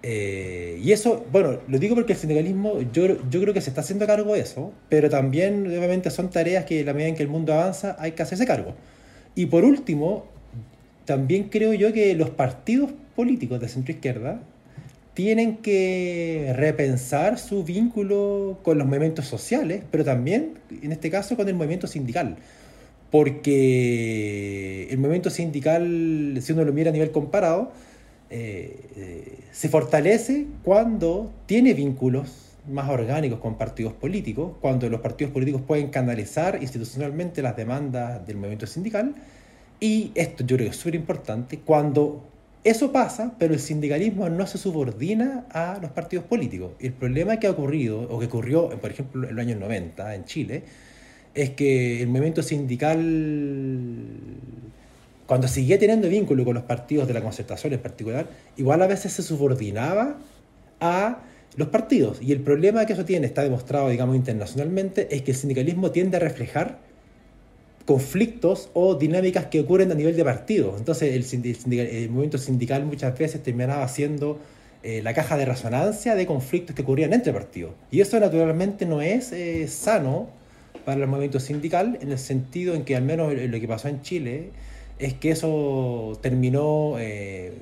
Eh, 0.02 0.80
y 0.82 0.90
eso, 0.90 1.24
bueno, 1.30 1.60
lo 1.68 1.78
digo 1.78 1.94
porque 1.94 2.14
el 2.14 2.18
sindicalismo, 2.18 2.80
yo, 2.92 3.06
yo 3.30 3.40
creo 3.40 3.54
que 3.54 3.60
se 3.60 3.70
está 3.70 3.82
haciendo 3.82 4.04
cargo 4.04 4.34
de 4.34 4.40
eso, 4.40 4.72
pero 4.88 5.08
también, 5.10 5.64
obviamente, 5.64 6.10
son 6.10 6.28
tareas 6.28 6.64
que, 6.64 6.82
la 6.82 6.92
medida 6.92 7.10
en 7.10 7.14
que 7.14 7.22
el 7.22 7.28
mundo 7.28 7.54
avanza, 7.54 7.94
hay 8.00 8.12
que 8.12 8.24
hacerse 8.24 8.46
cargo. 8.46 8.74
Y 9.36 9.46
por 9.46 9.64
último, 9.64 10.26
también 11.04 11.50
creo 11.50 11.72
yo 11.72 11.92
que 11.92 12.16
los 12.16 12.30
partidos 12.30 12.90
políticos 13.16 13.58
de 13.60 13.68
centro 13.68 13.92
izquierda 13.92 14.40
tienen 15.16 15.56
que 15.56 16.52
repensar 16.54 17.38
su 17.38 17.64
vínculo 17.64 18.58
con 18.62 18.76
los 18.76 18.86
movimientos 18.86 19.24
sociales, 19.24 19.82
pero 19.90 20.04
también, 20.04 20.58
en 20.82 20.92
este 20.92 21.10
caso, 21.10 21.36
con 21.36 21.48
el 21.48 21.54
movimiento 21.54 21.86
sindical. 21.86 22.36
Porque 23.10 24.88
el 24.90 24.98
movimiento 24.98 25.30
sindical, 25.30 26.38
si 26.42 26.52
uno 26.52 26.64
lo 26.64 26.72
mira 26.74 26.90
a 26.90 26.92
nivel 26.92 27.12
comparado, 27.12 27.72
eh, 28.28 28.78
eh, 28.96 29.38
se 29.52 29.70
fortalece 29.70 30.48
cuando 30.62 31.32
tiene 31.46 31.72
vínculos 31.72 32.46
más 32.68 32.90
orgánicos 32.90 33.40
con 33.40 33.56
partidos 33.56 33.94
políticos, 33.94 34.52
cuando 34.60 34.86
los 34.90 35.00
partidos 35.00 35.32
políticos 35.32 35.62
pueden 35.66 35.88
canalizar 35.88 36.58
institucionalmente 36.60 37.40
las 37.40 37.56
demandas 37.56 38.26
del 38.26 38.36
movimiento 38.36 38.66
sindical. 38.66 39.14
Y 39.80 40.12
esto 40.14 40.44
yo 40.44 40.56
creo 40.56 40.68
que 40.68 40.74
es 40.74 40.76
súper 40.76 40.96
importante, 40.96 41.60
cuando 41.60 42.22
eso 42.68 42.90
pasa, 42.90 43.34
pero 43.38 43.54
el 43.54 43.60
sindicalismo 43.60 44.28
no 44.28 44.46
se 44.46 44.58
subordina 44.58 45.46
a 45.50 45.78
los 45.80 45.92
partidos 45.92 46.24
políticos. 46.24 46.72
El 46.80 46.92
problema 46.92 47.38
que 47.38 47.46
ha 47.46 47.50
ocurrido, 47.50 48.00
o 48.02 48.18
que 48.18 48.26
ocurrió, 48.26 48.68
por 48.68 48.90
ejemplo, 48.90 49.28
en 49.28 49.36
los 49.36 49.46
años 49.46 49.60
90 49.60 50.14
en 50.14 50.24
Chile, 50.24 50.64
es 51.34 51.50
que 51.50 52.02
el 52.02 52.08
movimiento 52.08 52.42
sindical, 52.42 52.98
cuando 55.26 55.46
seguía 55.48 55.78
teniendo 55.78 56.08
vínculo 56.08 56.44
con 56.44 56.54
los 56.54 56.64
partidos 56.64 57.06
de 57.06 57.14
la 57.14 57.20
concertación 57.20 57.72
en 57.72 57.80
particular, 57.80 58.26
igual 58.56 58.82
a 58.82 58.86
veces 58.86 59.12
se 59.12 59.22
subordinaba 59.22 60.18
a 60.80 61.20
los 61.56 61.68
partidos. 61.68 62.20
Y 62.20 62.32
el 62.32 62.40
problema 62.40 62.84
que 62.86 62.94
eso 62.94 63.04
tiene, 63.04 63.26
está 63.26 63.42
demostrado, 63.42 63.88
digamos, 63.90 64.16
internacionalmente, 64.16 65.14
es 65.14 65.22
que 65.22 65.30
el 65.30 65.36
sindicalismo 65.36 65.90
tiende 65.90 66.16
a 66.16 66.20
reflejar 66.20 66.78
conflictos 67.86 68.68
o 68.74 68.96
dinámicas 68.96 69.46
que 69.46 69.60
ocurren 69.60 69.90
a 69.92 69.94
nivel 69.94 70.16
de 70.16 70.24
partido. 70.24 70.74
Entonces 70.76 71.14
el, 71.32 72.10
movimiento 72.10 72.36
sindical 72.36 72.84
muchas 72.84 73.16
veces 73.16 73.42
terminaba 73.42 73.86
siendo 73.88 74.40
eh, 74.82 75.00
la 75.02 75.14
caja 75.14 75.36
de 75.36 75.46
resonancia 75.46 76.16
de 76.16 76.26
conflictos 76.26 76.74
que 76.74 76.82
ocurrían 76.82 77.12
entre 77.12 77.32
partidos. 77.32 77.72
Y 77.92 78.00
eso 78.00 78.18
naturalmente 78.18 78.84
no 78.86 79.00
es 79.00 79.32
eh, 79.32 79.68
sano 79.68 80.28
para 80.84 81.00
el 81.00 81.06
movimiento 81.06 81.40
sindical 81.40 81.98
en 82.02 82.10
el 82.10 82.18
sentido 82.18 82.74
en 82.74 82.84
que 82.84 82.96
al 82.96 83.04
menos 83.04 83.32
lo 83.32 83.60
que 83.60 83.68
pasó 83.68 83.88
en 83.88 84.02
Chile 84.02 84.50
es 84.98 85.14
que 85.14 85.30
eso 85.30 86.18
terminó... 86.20 86.96
Eh, 86.98 87.52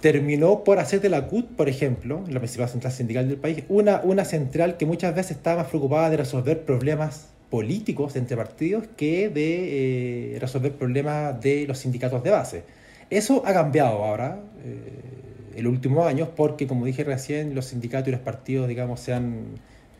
terminó 0.00 0.64
por 0.64 0.80
hacer 0.80 1.00
de 1.00 1.08
la 1.08 1.28
CUT, 1.28 1.50
por 1.50 1.68
ejemplo, 1.68 2.24
la 2.28 2.40
principal 2.40 2.68
central 2.68 2.92
sindical 2.92 3.28
del 3.28 3.36
país, 3.36 3.62
una, 3.68 4.00
una 4.02 4.24
central 4.24 4.76
que 4.76 4.84
muchas 4.84 5.14
veces 5.14 5.36
estaba 5.36 5.62
más 5.62 5.68
preocupada 5.68 6.10
de 6.10 6.16
resolver 6.16 6.64
problemas 6.64 7.28
políticos 7.52 8.16
entre 8.16 8.34
partidos 8.34 8.84
que 8.96 9.28
de 9.28 10.36
eh, 10.36 10.38
resolver 10.38 10.72
problemas 10.72 11.38
de 11.38 11.66
los 11.66 11.76
sindicatos 11.76 12.22
de 12.22 12.30
base. 12.30 12.64
Eso 13.10 13.42
ha 13.44 13.52
cambiado 13.52 14.02
ahora, 14.02 14.40
eh, 14.64 15.58
en 15.58 15.62
los 15.62 15.70
últimos 15.70 16.06
años, 16.06 16.30
porque 16.34 16.66
como 16.66 16.86
dije 16.86 17.04
recién, 17.04 17.54
los 17.54 17.66
sindicatos 17.66 18.08
y 18.08 18.12
los 18.12 18.20
partidos, 18.20 18.68
digamos, 18.68 19.00
se 19.00 19.12
han 19.12 19.48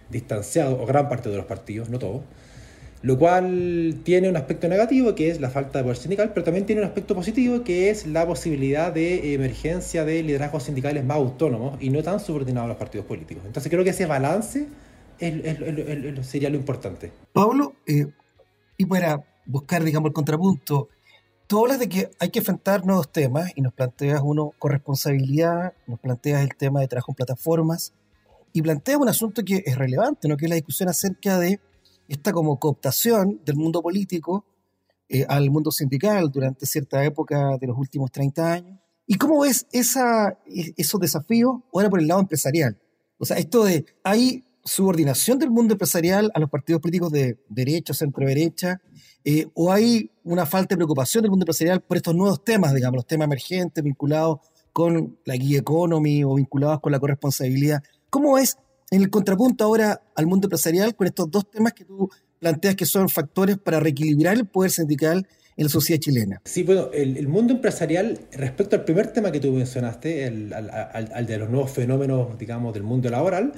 distanciado, 0.09 0.81
o 0.81 0.87
gran 0.87 1.11
parte 1.11 1.29
de 1.29 1.37
los 1.37 1.45
partidos, 1.45 1.91
no 1.91 1.99
todos, 1.99 2.23
lo 3.03 3.19
cual 3.19 3.99
tiene 4.03 4.31
un 4.31 4.37
aspecto 4.39 4.67
negativo, 4.67 5.15
que 5.15 5.29
es 5.29 5.39
la 5.39 5.51
falta 5.51 5.81
de 5.81 5.83
poder 5.83 5.99
sindical, 5.99 6.31
pero 6.33 6.45
también 6.45 6.65
tiene 6.65 6.81
un 6.81 6.87
aspecto 6.87 7.15
positivo, 7.15 7.65
que 7.65 7.91
es 7.91 8.07
la 8.07 8.27
posibilidad 8.27 8.91
de 8.95 9.35
emergencia 9.35 10.07
de 10.07 10.23
liderazgos 10.23 10.63
sindicales 10.63 11.05
más 11.05 11.19
autónomos 11.19 11.77
y 11.83 11.91
no 11.91 12.03
tan 12.03 12.19
subordinados 12.19 12.65
a 12.65 12.69
los 12.69 12.79
partidos 12.79 13.05
políticos. 13.05 13.43
Entonces 13.45 13.71
creo 13.71 13.85
que 13.85 13.91
ese 13.91 14.07
balance 14.07 14.69
sería 16.23 16.51
lo 16.51 16.57
importante. 16.57 17.13
Pablo, 17.33 17.75
eh, 17.87 18.07
y 18.77 18.87
para 18.87 19.25
buscar, 19.47 19.85
digamos, 19.85 20.09
el 20.09 20.13
contrapunto, 20.13 20.89
tú 21.47 21.61
hablas 21.61 21.79
de 21.79 21.89
que 21.89 22.11
hay 22.19 22.31
que 22.31 22.41
enfrentar 22.41 22.85
nuevos 22.85 23.11
temas 23.11 23.53
y 23.55 23.61
nos 23.61 23.73
planteas 23.73 24.21
uno 24.25 24.53
con 24.59 24.73
responsabilidad, 24.73 25.75
nos 25.87 26.01
planteas 26.01 26.43
el 26.43 26.57
tema 26.57 26.81
de 26.81 26.89
trabajo 26.89 27.13
en 27.13 27.17
plataformas 27.17 27.93
y 28.53 28.63
planteas 28.63 28.99
un 28.99 29.09
asunto 29.09 29.43
que 29.45 29.63
es 29.65 29.77
relevante, 29.77 30.29
¿no? 30.29 30.37
que 30.37 30.47
es 30.47 30.51
la 30.51 30.57
discusión 30.57 30.89
acerca 30.89 31.39
de 31.39 31.61
esta 32.09 32.33
como 32.33 32.59
cooptación 32.59 33.41
del 33.45 33.57
mundo 33.57 33.81
político 33.81 34.45
eh, 35.09 35.25
al 35.29 35.51
mundo 35.51 35.71
sindical 35.71 36.31
durante 36.31 36.67
cierta 36.67 37.05
época 37.05 37.57
de 37.59 37.67
los 37.67 37.79
últimos 37.79 38.11
30 38.11 38.53
años. 38.53 38.79
¿Y 39.07 39.17
cómo 39.17 39.41
ves 39.41 39.67
esa, 39.73 40.39
e, 40.47 40.73
esos 40.77 41.01
desafíos 41.01 41.57
ahora 41.73 41.91
por 41.91 42.01
el 42.01 42.09
lado 42.09 42.21
empresarial? 42.21 42.79
O 43.19 43.25
sea, 43.25 43.37
esto 43.37 43.65
de, 43.65 43.85
hay 44.05 44.45
subordinación 44.65 45.39
del 45.39 45.51
mundo 45.51 45.75
empresarial 45.75 46.31
a 46.35 46.41
los 46.41 46.51
partidos 46.51 46.81
políticos 46.81 47.11
de 47.11 47.39
derecha, 47.49 47.95
centro-derecha, 47.95 48.81
eh, 49.25 49.47
o 49.55 49.73
hay 49.73 50.11
una 50.25 50.47
falta 50.47 50.75
de 50.75 50.77
preocupación 50.77 51.23
del 51.23 51.31
mundo 51.31 51.45
empresarial 51.45 51.81
por 51.81 51.97
estos 51.97 52.15
nuevos 52.15 52.45
temas, 52.45 52.75
digamos, 52.75 52.97
los 52.97 53.07
temas 53.07 53.27
emergentes 53.27 53.83
vinculados 53.83 54.39
con 54.73 55.19
la 55.25 55.37
guía 55.37 55.59
economy 55.59 56.25
o 56.25 56.35
vinculados 56.35 56.81
con 56.81 56.93
la 56.93 56.99
corresponsabilidad. 56.99 57.83
¿Cómo 58.11 58.39
es 58.39 58.57
en 58.91 59.03
el 59.03 59.11
contrapunto 59.11 59.65
ahora 59.65 60.03
al 60.15 60.27
mundo 60.27 60.47
empresarial 60.47 60.95
con 60.95 61.07
estos 61.07 61.31
dos 61.31 61.51
temas 61.51 61.73
que 61.73 61.85
tú 61.85 62.11
planteas 62.39 62.75
que 62.75 62.87
son 62.87 63.09
factores 63.09 63.59
para 63.59 63.81
reequilibrar 63.81 64.35
el 64.35 64.47
poder 64.47 64.71
sindical 64.71 65.27
en 65.57 65.65
la 65.65 65.71
sociedad 65.71 66.01
chilena? 66.01 66.43
Sí, 66.45 66.63
bueno, 66.63 66.91
el, 66.93 67.29
mundo 67.29 67.55
empresarial, 67.55 68.19
respecto 68.33 68.77
al 68.77 68.85
primer 68.85 69.13
tema 69.13 69.31
que 69.31 69.41
tú 69.41 69.53
mencionaste, 69.53 70.27
el, 70.27 70.53
al 70.53 71.27
de 71.27 71.39
los 71.39 71.49
nuevos 71.51 71.71
fenómenos, 71.71 72.39
digamos, 72.39 72.75
del 72.75 72.83
mundo 72.83 73.09
laboral, 73.11 73.53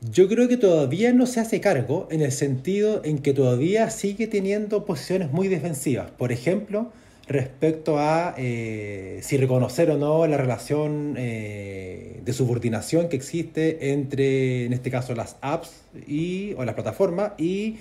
yo 0.00 0.28
creo 0.28 0.48
que 0.48 0.56
todavía 0.56 1.12
no 1.12 1.26
se 1.26 1.40
hace 1.40 1.60
cargo 1.60 2.06
en 2.10 2.20
el 2.20 2.32
sentido 2.32 3.00
en 3.04 3.18
que 3.18 3.32
todavía 3.32 3.90
sigue 3.90 4.26
teniendo 4.26 4.84
posiciones 4.84 5.32
muy 5.32 5.48
defensivas. 5.48 6.10
Por 6.10 6.32
ejemplo, 6.32 6.92
respecto 7.28 7.98
a 7.98 8.34
eh, 8.36 9.20
si 9.22 9.36
reconocer 9.36 9.90
o 9.90 9.98
no 9.98 10.26
la 10.26 10.36
relación 10.36 11.14
eh, 11.16 12.20
de 12.24 12.32
subordinación 12.32 13.08
que 13.08 13.16
existe 13.16 13.92
entre, 13.92 14.66
en 14.66 14.72
este 14.72 14.90
caso, 14.90 15.14
las 15.14 15.36
apps 15.40 15.70
y, 16.06 16.54
o 16.54 16.64
las 16.64 16.74
plataformas 16.74 17.32
y 17.38 17.78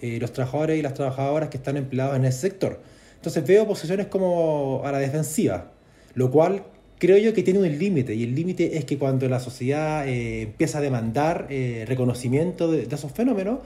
eh, 0.00 0.18
los 0.20 0.32
trabajadores 0.32 0.78
y 0.78 0.82
las 0.82 0.94
trabajadoras 0.94 1.48
que 1.48 1.56
están 1.56 1.76
empleados 1.76 2.16
en 2.16 2.24
ese 2.24 2.40
sector. 2.40 2.80
Entonces 3.16 3.44
veo 3.46 3.66
posiciones 3.66 4.06
como 4.06 4.82
a 4.84 4.92
la 4.92 4.98
defensiva, 4.98 5.72
lo 6.14 6.30
cual 6.30 6.64
creo 7.04 7.18
yo 7.18 7.34
que 7.34 7.42
tiene 7.42 7.60
un 7.60 7.78
límite, 7.78 8.14
y 8.14 8.22
el 8.24 8.34
límite 8.34 8.78
es 8.78 8.86
que 8.86 8.96
cuando 8.96 9.28
la 9.28 9.38
sociedad 9.38 10.08
eh, 10.08 10.42
empieza 10.44 10.78
a 10.78 10.80
demandar 10.80 11.46
eh, 11.50 11.84
reconocimiento 11.86 12.72
de, 12.72 12.88
esos 12.90 13.12
fenómenos, 13.12 13.58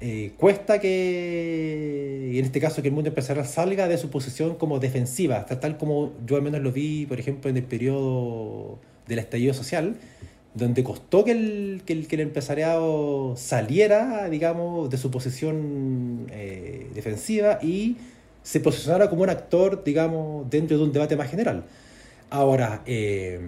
eh, 0.00 0.32
cuesta 0.38 0.78
que, 0.78 2.38
en 2.38 2.42
este 2.42 2.58
caso, 2.58 2.80
que 2.80 2.88
el 2.88 2.94
mundo 2.94 3.08
empresarial 3.08 3.46
salga 3.46 3.86
de 3.86 3.98
su 3.98 4.08
posición 4.08 4.54
como 4.54 4.78
defensiva, 4.78 5.44
tal 5.44 5.76
como 5.76 6.14
yo 6.26 6.36
al 6.36 6.42
menos 6.42 6.62
lo 6.62 6.72
vi, 6.72 7.04
por 7.04 7.20
ejemplo, 7.20 7.50
en 7.50 7.58
el 7.58 7.64
periodo 7.64 8.78
del 9.06 9.18
estallido 9.18 9.52
social, 9.52 9.96
donde 10.54 10.82
costó 10.82 11.22
que 11.22 11.32
el, 11.32 11.82
que 11.84 11.92
el, 11.92 12.06
que 12.06 12.16
el 12.16 12.22
empresariado 12.22 13.34
saliera, 13.36 14.30
digamos, 14.30 14.88
de 14.88 14.96
su 14.96 15.10
posición 15.10 16.28
defensiva 16.94 17.58
y 17.60 17.98
se 18.42 18.58
posicionara 18.60 19.10
como 19.10 19.22
un 19.24 19.28
actor, 19.28 19.84
digamos, 19.84 20.48
dentro 20.48 20.78
de 20.78 20.84
un 20.84 20.92
debate 20.92 21.14
más 21.14 21.30
general. 21.30 21.64
Ahora, 22.30 22.82
eh, 22.86 23.40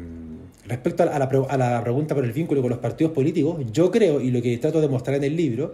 respecto 0.67 1.05
a 1.05 1.07
la, 1.07 1.25
a 1.25 1.57
la, 1.57 1.83
pregunta 1.83 2.15
por 2.15 2.25
el 2.25 2.33
vínculo 2.33 2.63
con 2.63 2.71
los 2.71 2.81
partidos 2.81 3.13
políticos, 3.13 3.65
yo 3.73 3.91
creo, 3.91 4.21
y 4.21 4.31
lo 4.31 4.43
que 4.43 4.59
trato 4.59 4.81
de 4.81 4.89
mostrar 4.89 5.17
en 5.17 5.25
el 5.25 5.37
libro, 5.37 5.73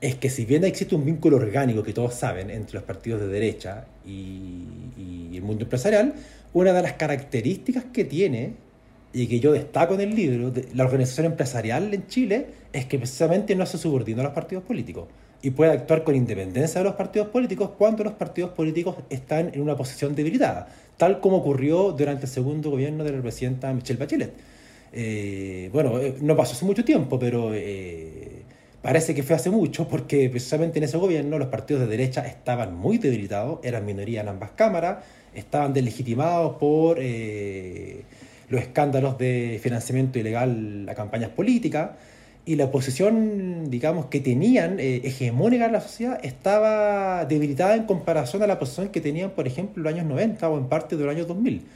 es 0.00 0.16
que 0.16 0.28
si 0.28 0.44
bien 0.44 0.64
existe 0.64 0.94
un 0.94 1.04
vínculo 1.04 1.36
orgánico 1.36 1.82
que 1.82 1.92
todos 1.92 2.14
saben 2.14 2.50
entre 2.50 2.74
los 2.74 2.82
partidos 2.82 3.20
de 3.20 3.28
derecha 3.28 3.86
y, 4.06 4.64
y 4.96 5.36
el 5.36 5.42
mundo 5.42 5.64
empresarial, 5.64 6.14
una 6.52 6.72
de 6.72 6.82
las 6.82 6.94
características 6.94 7.84
que 7.92 8.04
tiene 8.04 8.54
y 9.12 9.26
que 9.26 9.40
yo 9.40 9.52
destaco 9.52 9.94
en 9.94 10.00
el 10.00 10.14
libro, 10.14 10.50
de 10.50 10.68
la 10.74 10.84
organización 10.84 11.26
empresarial 11.26 11.92
en 11.94 12.06
Chile, 12.08 12.46
es 12.72 12.86
que 12.86 12.98
precisamente 12.98 13.54
no 13.54 13.66
se 13.66 13.78
subordina 13.78 14.20
a 14.20 14.24
los 14.24 14.32
partidos 14.32 14.64
políticos 14.64 15.06
y 15.40 15.50
puede 15.50 15.72
actuar 15.72 16.02
con 16.02 16.16
independencia 16.16 16.80
de 16.80 16.84
los 16.84 16.94
partidos 16.94 17.28
políticos 17.28 17.70
cuando 17.78 18.02
los 18.04 18.14
partidos 18.14 18.50
políticos 18.50 18.96
están 19.08 19.50
en 19.54 19.60
una 19.60 19.76
posición 19.76 20.14
debilitada, 20.14 20.68
tal 20.96 21.20
como 21.20 21.38
ocurrió 21.38 21.92
durante 21.92 22.26
el 22.26 22.30
segundo 22.30 22.70
gobierno 22.70 23.04
de 23.04 23.12
la 23.12 23.22
presidenta 23.22 23.72
Michelle 23.72 23.98
Bachelet. 23.98 24.32
Eh, 24.92 25.70
bueno, 25.72 25.98
eh, 26.00 26.16
no 26.20 26.36
pasó 26.36 26.54
hace 26.54 26.64
mucho 26.64 26.84
tiempo, 26.84 27.18
pero 27.18 27.52
eh, 27.54 28.42
parece 28.82 29.14
que 29.14 29.22
fue 29.22 29.36
hace 29.36 29.50
mucho 29.50 29.86
porque 29.86 30.28
precisamente 30.28 30.78
en 30.78 30.84
ese 30.84 30.96
gobierno 30.96 31.38
los 31.38 31.48
partidos 31.48 31.82
de 31.82 31.88
derecha 31.88 32.26
estaban 32.26 32.74
muy 32.74 32.98
debilitados, 32.98 33.60
eran 33.62 33.86
minoría 33.86 34.22
en 34.22 34.28
ambas 34.28 34.50
cámaras, 34.56 35.04
estaban 35.34 35.72
deslegitimados 35.72 36.56
por 36.56 36.98
los 36.98 38.62
escándalos 38.62 39.18
de 39.18 39.60
financiamiento 39.62 40.18
ilegal 40.18 40.88
a 40.88 40.94
campañas 40.94 41.30
políticas 41.30 41.90
y 42.48 42.56
la 42.56 42.70
posición, 42.70 43.68
digamos, 43.68 44.06
que 44.06 44.20
tenían 44.20 44.80
eh, 44.80 45.02
hegemónica 45.04 45.66
en 45.66 45.72
la 45.72 45.82
sociedad 45.82 46.18
estaba 46.22 47.26
debilitada 47.26 47.74
en 47.74 47.84
comparación 47.84 48.42
a 48.42 48.46
la 48.46 48.58
posición 48.58 48.88
que 48.88 49.02
tenían, 49.02 49.32
por 49.32 49.46
ejemplo, 49.46 49.82
en 49.82 49.84
los 49.84 49.92
años 49.92 50.06
90 50.06 50.48
o 50.48 50.56
en 50.56 50.66
parte 50.66 50.96
de 50.96 51.04
los 51.04 51.14
años 51.14 51.26
2000. 51.28 51.66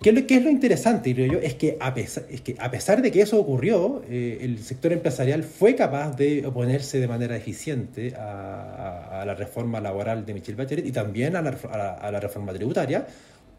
¿Qué 0.00 0.08
es 0.08 0.14
lo, 0.14 0.20
es 0.26 0.42
lo 0.42 0.48
interesante, 0.48 1.14
creo 1.14 1.34
yo? 1.34 1.38
Es 1.38 1.52
que, 1.52 1.76
a 1.78 1.92
pesar, 1.92 2.24
es 2.30 2.40
que 2.40 2.56
a 2.58 2.70
pesar 2.70 3.02
de 3.02 3.12
que 3.12 3.20
eso 3.20 3.38
ocurrió, 3.38 4.02
eh, 4.08 4.38
el 4.40 4.58
sector 4.60 4.90
empresarial 4.90 5.42
fue 5.42 5.76
capaz 5.76 6.16
de 6.16 6.46
oponerse 6.46 6.98
de 6.98 7.06
manera 7.06 7.36
eficiente 7.36 8.14
a, 8.16 9.22
la 9.26 9.34
reforma 9.34 9.82
laboral 9.82 10.24
de 10.24 10.32
Michelle 10.32 10.56
Bachelet 10.56 10.86
y 10.86 10.92
también 10.92 11.36
a 11.36 11.42
la, 11.42 11.50
a 11.50 12.10
la 12.10 12.20
reforma 12.20 12.54
tributaria, 12.54 13.06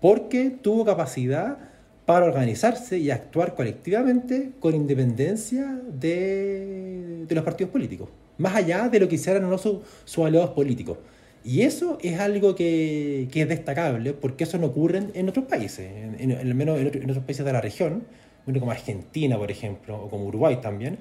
porque 0.02 0.50
tuvo 0.50 0.86
capacidad 0.86 1.73
para 2.06 2.26
organizarse 2.26 2.98
y 2.98 3.12
actuar 3.12 3.56
colectivamente 3.56 4.52
con 4.60 4.76
independencia 4.76 5.80
de, 5.92 7.26
los 7.30 7.44
partidos 7.44 7.72
políticos, 7.72 8.10
más 8.38 8.56
allá 8.56 8.90
de 8.90 9.00
lo 9.00 9.08
que 9.08 9.16
hicieran 9.16 9.46
o 9.46 9.50
no 9.50 9.58
sus 9.58 10.26
aliados 10.26 10.52
políticos. 10.52 10.98
Y 11.46 11.62
eso 11.62 11.98
es 12.02 12.20
algo 12.20 12.56
que, 12.56 13.28
es 13.34 13.50
destacable 13.50 14.14
porque 14.14 14.46
eso 14.46 14.58
no 14.58 14.68
ocurre 14.68 15.04
en, 15.14 15.30
otros 15.30 15.46
países, 15.46 15.90
en, 16.20 16.32
al 16.32 16.56
menos 16.56 16.80
en, 16.80 17.10
otros 17.10 17.26
países 17.26 17.46
de 17.46 17.54
la 17.54 17.62
región, 17.62 18.04
como 18.46 18.72
Argentina, 18.72 19.38
por 19.38 19.52
ejemplo, 19.52 20.04
o 20.04 20.10
como 20.10 20.26
Uruguay 20.26 20.58
también. 20.62 21.00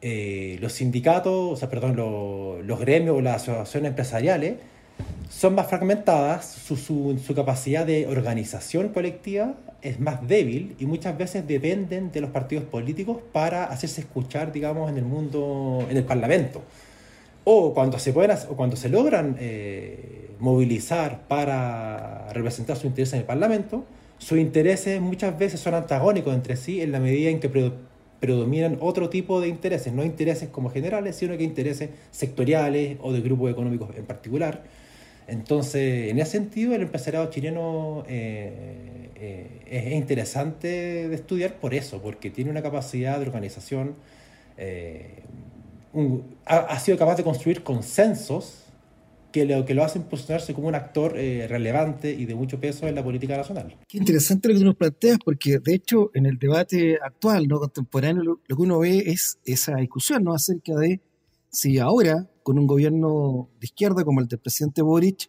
Eh, 0.00 0.58
los 0.60 0.74
sindicatos, 0.74 1.52
o 1.52 1.56
sea, 1.56 1.68
perdón, 1.68 1.96
los 1.96 2.80
gremios 2.80 3.16
o 3.16 3.20
las 3.20 3.42
asociaciones 3.42 3.90
empresariales 3.90 4.54
son 5.30 5.54
más 5.54 5.68
fragmentadas, 5.68 6.46
su, 6.46 6.76
su, 6.76 7.20
su, 7.24 7.34
capacidad 7.34 7.86
de 7.86 8.06
organización 8.06 8.88
colectiva 8.88 9.54
es 9.82 10.00
más 10.00 10.26
débil 10.26 10.74
y 10.78 10.86
muchas 10.86 11.16
veces 11.16 11.46
dependen 11.46 12.10
de 12.10 12.20
los 12.20 12.30
partidos 12.30 12.64
políticos 12.64 13.18
para 13.32 13.64
hacerse 13.64 14.00
escuchar, 14.00 14.52
digamos, 14.52 14.90
en 14.90 14.96
el 14.96 15.04
mundo, 15.04 15.86
en 15.88 15.96
el 15.96 16.04
Parlamento. 16.04 16.62
O 17.44 17.72
cuando 17.72 17.98
se, 17.98 18.12
pueden, 18.12 18.36
o 18.50 18.56
cuando 18.56 18.76
se 18.76 18.88
logran 18.88 19.36
eh, 19.38 20.30
movilizar 20.40 21.28
para 21.28 22.28
representar 22.32 22.76
su 22.76 22.86
interés 22.86 23.12
en 23.12 23.20
el 23.20 23.24
Parlamento, 23.24 23.84
sus 24.18 24.38
intereses 24.38 25.00
muchas 25.00 25.38
veces 25.38 25.60
son 25.60 25.74
antagónicos 25.74 26.34
entre 26.34 26.56
sí 26.56 26.80
en 26.82 26.90
la 26.90 26.98
medida 26.98 27.30
en 27.30 27.38
que 27.38 27.72
predominan 28.18 28.78
otro 28.80 29.08
tipo 29.08 29.40
de 29.40 29.48
intereses, 29.48 29.92
no 29.92 30.04
intereses 30.04 30.48
como 30.48 30.70
generales, 30.70 31.14
sino 31.16 31.36
que 31.36 31.44
intereses 31.44 31.90
sectoriales 32.10 32.98
o 33.00 33.12
de 33.12 33.20
grupos 33.20 33.52
económicos 33.52 33.90
en 33.96 34.04
particular 34.04 34.64
entonces, 35.28 36.10
en 36.10 36.18
ese 36.18 36.32
sentido, 36.32 36.74
el 36.74 36.82
empresariado 36.82 37.28
chileno 37.28 38.02
eh, 38.08 39.10
eh, 39.14 39.60
es 39.66 39.92
interesante 39.92 41.08
de 41.08 41.14
estudiar 41.14 41.60
por 41.60 41.74
eso, 41.74 42.00
porque 42.00 42.30
tiene 42.30 42.50
una 42.50 42.62
capacidad 42.62 43.18
de 43.18 43.26
organización, 43.26 43.94
eh, 44.56 45.22
ha, 46.46 46.78
sido 46.80 46.96
capaz 46.96 47.16
de 47.16 47.24
construir 47.24 47.62
consensos 47.62 48.64
que 49.30 49.44
lo, 49.44 49.66
que 49.66 49.74
lo 49.74 49.84
hacen 49.84 50.04
posicionarse 50.04 50.54
como 50.54 50.68
un 50.68 50.74
actor 50.74 51.12
relevante 51.12 52.10
y 52.10 52.24
de 52.24 52.34
mucho 52.34 52.58
peso 52.58 52.88
en 52.88 52.94
la 52.94 53.04
política 53.04 53.36
nacional. 53.36 53.76
Qué 53.86 53.98
interesante 53.98 54.48
lo 54.48 54.54
que 54.54 54.60
tú 54.60 54.64
nos 54.64 54.76
planteas, 54.76 55.18
porque 55.22 55.58
de 55.58 55.74
hecho 55.74 56.10
en 56.14 56.24
el 56.24 56.38
debate 56.38 56.98
actual, 57.02 57.46
no 57.48 57.58
contemporáneo, 57.58 58.22
lo, 58.22 58.40
lo 58.46 58.56
que 58.56 58.62
uno 58.62 58.78
ve 58.78 59.02
es 59.06 59.38
esa 59.44 59.76
discusión 59.76 60.24
¿no? 60.24 60.34
acerca 60.34 60.74
de 60.74 61.00
si 61.50 61.78
ahora 61.78 62.26
con 62.48 62.58
un 62.58 62.66
gobierno 62.66 63.50
de 63.60 63.66
izquierda 63.66 64.04
como 64.04 64.20
el 64.20 64.26
del 64.26 64.38
presidente 64.38 64.80
Boric, 64.80 65.28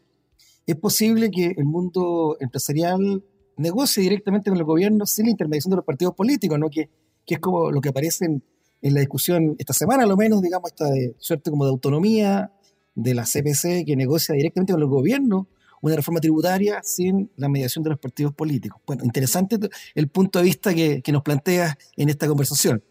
es 0.65 0.75
posible 0.77 1.29
que 1.29 1.53
el 1.57 1.65
mundo 1.65 2.37
empresarial 2.39 3.21
negocie 3.57 4.01
directamente 4.01 4.49
con 4.49 4.57
el 4.57 4.63
gobierno 4.63 5.05
sin 5.05 5.25
la 5.25 5.31
intermediación 5.31 5.71
de 5.71 5.75
los 5.75 5.85
partidos 5.85 6.15
políticos, 6.15 6.57
¿no? 6.57 6.69
que, 6.69 6.89
que 7.25 7.33
es 7.33 7.39
como 7.41 7.71
lo 7.71 7.81
que 7.81 7.89
aparece 7.89 8.23
en, 8.23 8.41
la 8.81 9.01
discusión 9.01 9.57
esta 9.59 9.73
semana, 9.73 10.03
a 10.03 10.05
lo 10.05 10.15
menos, 10.15 10.41
digamos, 10.41 10.71
esta 10.71 10.89
de, 10.89 11.13
suerte 11.19 11.51
como 11.51 11.65
de 11.65 11.71
autonomía 11.71 12.53
de 12.95 13.13
la 13.13 13.23
CPC 13.23 13.85
que 13.85 13.97
negocia 13.97 14.33
directamente 14.33 14.71
con 14.71 14.81
el 14.81 14.87
gobierno 14.87 15.49
una 15.81 15.97
reforma 15.97 16.21
tributaria 16.21 16.79
sin 16.83 17.29
la 17.35 17.49
mediación 17.49 17.83
de 17.83 17.89
los 17.89 17.99
partidos 17.99 18.33
políticos. 18.33 18.81
Bueno, 18.87 19.03
interesante 19.03 19.59
el 19.93 20.07
punto 20.07 20.39
de 20.39 20.45
vista 20.45 20.73
que, 20.73 21.01
que 21.01 21.11
nos 21.11 21.23
planteas 21.23 21.75
en 21.97 22.07
esta 22.07 22.29
conversación. 22.29 22.81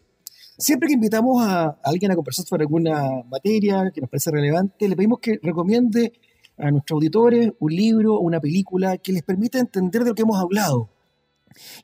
Siempre 0.59 0.87
que 0.87 0.95
invitamos 0.95 1.41
a 1.41 1.79
alguien 1.83 2.11
a 2.11 2.15
conversar 2.15 2.45
sobre 2.45 2.63
alguna 2.63 3.23
materia 3.31 3.91
que 3.93 4.01
nos 4.01 4.09
parece 4.09 4.29
relevante, 4.29 4.89
le 4.89 4.95
pedimos 4.97 5.19
que 5.19 5.39
recomiende 5.41 6.11
a 6.57 6.69
nuestros 6.69 6.97
auditores 6.97 7.51
un 7.59 7.73
libro, 7.73 8.19
una 8.19 8.41
película 8.41 8.97
que 8.97 9.13
les 9.13 9.23
permita 9.23 9.57
entender 9.57 10.03
de 10.03 10.09
lo 10.09 10.15
que 10.15 10.23
hemos 10.23 10.37
hablado. 10.37 10.89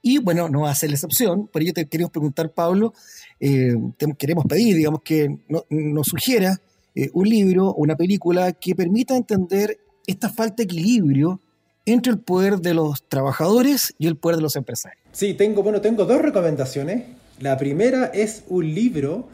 Y 0.02 0.18
bueno, 0.18 0.50
no 0.50 0.62
va 0.62 0.72
a 0.72 0.76
ser 0.76 0.90
la 0.90 0.96
excepción, 0.96 1.48
por 1.48 1.62
ello 1.62 1.72
te 1.72 1.88
queremos 1.88 2.12
preguntar, 2.12 2.54
Pablo, 2.54 2.94
eh, 3.40 3.76
queremos 4.18 4.44
pedir, 4.44 4.76
digamos, 4.76 5.02
que 5.04 5.40
nos 5.70 6.08
sugiera 6.08 6.60
eh, 6.94 7.10
un 7.14 7.30
libro, 7.30 7.74
una 7.76 7.96
película 7.96 8.52
que 8.52 8.76
permita 8.76 9.16
entender 9.16 9.80
esta 10.06 10.30
falta 10.30 10.56
de 10.58 10.64
equilibrio 10.64 11.40
entre 11.86 12.12
el 12.12 12.20
poder 12.20 12.60
de 12.60 12.74
los 12.74 13.08
trabajadores 13.08 13.96
y 13.98 14.08
el 14.08 14.18
poder 14.18 14.36
de 14.36 14.42
los 14.42 14.58
empresarios. 14.58 15.02
Sí, 15.14 15.34
tengo, 15.34 15.64
bueno, 15.64 15.80
tengo 15.80 16.04
dos 16.04 16.22
recomendaciones. 16.22 17.04
La 17.40 17.58
primera 17.58 18.06
es 18.14 18.44
un 18.48 18.74
libro 18.74 19.28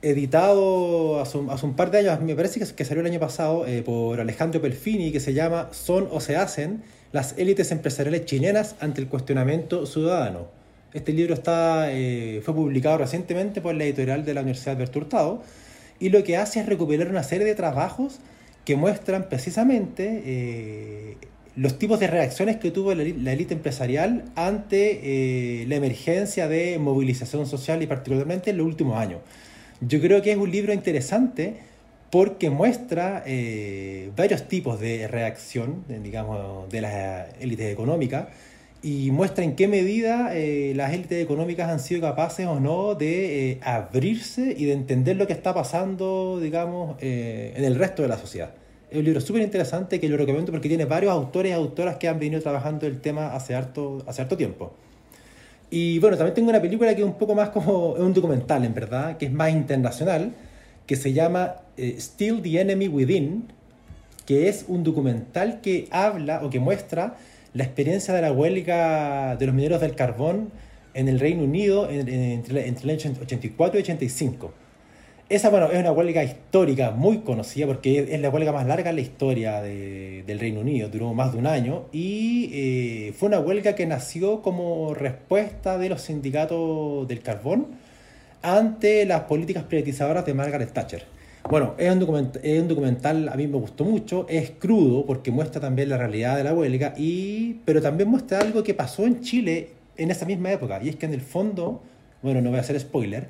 editado 0.00 1.20
hace 1.20 1.38
un, 1.38 1.74
par 1.76 1.90
de 1.90 1.98
años, 1.98 2.20
me 2.20 2.34
parece 2.34 2.60
que, 2.74 2.84
salió 2.84 3.02
el 3.02 3.06
año 3.06 3.20
pasado, 3.20 3.66
eh, 3.66 3.82
por 3.82 4.20
Alejandro 4.20 4.60
Pelfini, 4.60 5.12
que 5.12 5.20
se 5.20 5.34
llama 5.34 5.68
Son 5.70 6.08
o 6.10 6.20
se 6.20 6.36
hacen 6.36 6.82
las 7.12 7.36
élites 7.38 7.70
empresariales 7.70 8.24
chilenas 8.24 8.74
ante 8.80 9.00
el 9.00 9.08
cuestionamiento 9.08 9.86
ciudadano. 9.86 10.48
Este 10.94 11.12
libro 11.12 11.34
está, 11.34 11.92
eh, 11.92 12.40
fue 12.44 12.54
publicado 12.54 12.98
recientemente 12.98 13.60
por 13.60 13.74
la 13.74 13.84
editorial 13.84 14.24
de 14.24 14.34
la 14.34 14.40
Universidad 14.40 14.76
de 14.76 14.84
Hurtado 14.84 15.42
y 16.00 16.08
lo 16.08 16.24
que 16.24 16.36
hace 16.36 16.60
es 16.60 16.66
recuperar 16.66 17.08
una 17.08 17.22
serie 17.22 17.46
de 17.46 17.54
trabajos 17.54 18.18
que 18.64 18.76
muestran 18.76 19.28
precisamente 19.28 20.22
eh, 20.24 21.16
los 21.54 21.78
tipos 21.78 22.00
de 22.00 22.06
reacciones 22.06 22.56
que 22.56 22.70
tuvo 22.70 22.94
la, 22.94 23.02
élite 23.02 23.54
empresarial 23.54 24.24
ante 24.36 25.00
eh, 25.62 25.66
la 25.66 25.76
emergencia 25.76 26.48
de 26.48 26.78
movilización 26.78 27.46
social 27.46 27.82
y 27.82 27.86
particularmente 27.86 28.50
en 28.50 28.58
los 28.58 28.66
últimos 28.66 28.98
años. 28.98 29.20
Yo 29.80 30.00
creo 30.00 30.22
que 30.22 30.32
es 30.32 30.38
un 30.38 30.50
libro 30.50 30.72
interesante 30.72 31.56
porque 32.10 32.50
muestra 32.50 33.22
eh, 33.26 34.10
varios 34.16 34.48
tipos 34.48 34.80
de 34.80 35.08
reacción, 35.08 35.84
digamos, 36.02 36.70
de 36.70 36.80
las 36.80 37.26
élites 37.40 37.72
económicas 37.72 38.28
y 38.82 39.10
muestra 39.10 39.44
en 39.44 39.54
qué 39.54 39.68
medida 39.68 40.34
eh, 40.34 40.72
las 40.74 40.92
élites 40.92 41.22
económicas 41.22 41.70
han 41.70 41.80
sido 41.80 42.00
capaces 42.00 42.46
o 42.46 42.60
no 42.60 42.94
de 42.94 43.58
abrirse 43.62 44.54
y 44.56 44.64
de 44.66 44.72
entender 44.72 45.16
lo 45.16 45.26
que 45.26 45.32
está 45.32 45.54
pasando, 45.54 46.38
digamos, 46.40 46.96
en 47.00 47.64
el 47.64 47.74
resto 47.76 48.02
de 48.02 48.08
la 48.08 48.18
sociedad. 48.18 48.54
Es 48.92 48.98
un 48.98 49.04
libro 49.06 49.22
súper 49.22 49.40
interesante 49.40 49.98
que 49.98 50.06
lo 50.06 50.18
recomiendo 50.18 50.52
porque 50.52 50.68
tiene 50.68 50.84
varios 50.84 51.12
autores 51.12 51.50
y 51.50 51.54
autoras 51.54 51.96
que 51.96 52.08
han 52.08 52.18
venido 52.18 52.42
trabajando 52.42 52.86
el 52.86 53.00
tema 53.00 53.34
hace 53.34 53.54
harto, 53.54 54.04
hace 54.06 54.20
harto 54.20 54.36
tiempo. 54.36 54.74
Y 55.70 55.98
bueno, 55.98 56.18
también 56.18 56.34
tengo 56.34 56.50
una 56.50 56.60
película 56.60 56.94
que 56.94 57.00
es 57.00 57.06
un 57.06 57.14
poco 57.14 57.34
más 57.34 57.48
como 57.48 57.96
es 57.96 58.02
un 58.02 58.12
documental, 58.12 58.66
en 58.66 58.74
verdad, 58.74 59.16
que 59.16 59.24
es 59.24 59.32
más 59.32 59.50
internacional, 59.50 60.34
que 60.86 60.96
se 60.96 61.14
llama 61.14 61.54
eh, 61.78 61.96
Still 61.98 62.42
the 62.42 62.60
Enemy 62.60 62.88
Within, 62.88 63.44
que 64.26 64.50
es 64.50 64.66
un 64.68 64.84
documental 64.84 65.62
que 65.62 65.88
habla 65.90 66.42
o 66.44 66.50
que 66.50 66.60
muestra 66.60 67.16
la 67.54 67.64
experiencia 67.64 68.12
de 68.12 68.20
la 68.20 68.30
huelga 68.30 69.36
de 69.36 69.46
los 69.46 69.54
mineros 69.54 69.80
del 69.80 69.94
carbón 69.94 70.50
en 70.92 71.08
el 71.08 71.18
Reino 71.18 71.44
Unido 71.44 71.88
entre, 71.88 72.68
entre 72.68 72.92
el 72.92 73.00
año 73.00 73.16
84 73.22 73.78
y 73.78 73.82
85 73.84 74.61
esa, 75.34 75.48
bueno, 75.48 75.70
es 75.70 75.80
una 75.80 75.92
huelga 75.92 76.22
histórica 76.22 76.90
muy 76.90 77.20
conocida 77.20 77.66
porque 77.66 78.06
es 78.12 78.20
la 78.20 78.28
huelga 78.28 78.52
más 78.52 78.66
larga 78.66 78.90
en 78.90 78.96
la 78.96 79.02
historia 79.02 79.62
del 79.62 80.38
Reino 80.38 80.60
Unido, 80.60 80.90
duró 80.90 81.14
más 81.14 81.32
de 81.32 81.38
un 81.38 81.46
año 81.46 81.86
y 81.90 82.50
eh, 82.52 83.14
fue 83.16 83.28
una 83.28 83.40
huelga 83.40 83.74
que 83.74 83.86
nació 83.86 84.42
como 84.42 84.92
respuesta 84.92 85.78
de 85.78 85.88
los 85.88 86.02
sindicatos 86.02 87.08
del 87.08 87.22
carbón 87.22 87.68
ante 88.42 89.06
las 89.06 89.22
políticas 89.22 89.64
privatizadoras 89.64 90.26
de 90.26 90.34
Margaret 90.34 90.70
Thatcher. 90.70 91.04
Bueno, 91.48 91.74
es 91.78 91.90
un, 91.90 91.98
documental, 91.98 92.42
es 92.44 92.60
un 92.60 92.68
documental, 92.68 93.28
a 93.30 93.34
mí 93.34 93.46
me 93.46 93.56
gustó 93.56 93.84
mucho, 93.84 94.26
es 94.28 94.50
crudo 94.50 95.06
porque 95.06 95.30
muestra 95.30 95.62
también 95.62 95.88
la 95.88 95.96
realidad 95.96 96.36
de 96.36 96.44
la 96.44 96.52
huelga, 96.52 96.92
y, 96.96 97.54
pero 97.64 97.80
también 97.80 98.08
muestra 98.10 98.38
algo 98.38 98.62
que 98.62 98.74
pasó 98.74 99.06
en 99.06 99.22
Chile 99.22 99.70
en 99.96 100.10
esa 100.10 100.26
misma 100.26 100.52
época, 100.52 100.78
y 100.82 100.90
es 100.90 100.96
que 100.96 101.06
en 101.06 101.14
el 101.14 101.22
fondo, 101.22 101.82
bueno, 102.22 102.42
no 102.42 102.50
voy 102.50 102.58
a 102.58 102.60
hacer 102.60 102.78
spoiler, 102.78 103.26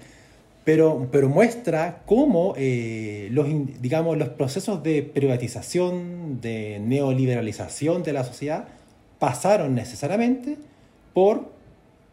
pero, 0.64 1.08
pero 1.10 1.28
muestra 1.28 2.02
cómo 2.06 2.54
eh, 2.56 3.28
los, 3.32 3.46
digamos, 3.80 4.16
los 4.16 4.28
procesos 4.30 4.82
de 4.82 5.02
privatización, 5.02 6.40
de 6.40 6.80
neoliberalización 6.80 8.02
de 8.02 8.12
la 8.12 8.24
sociedad 8.24 8.68
pasaron 9.18 9.74
necesariamente 9.74 10.56
por 11.14 11.50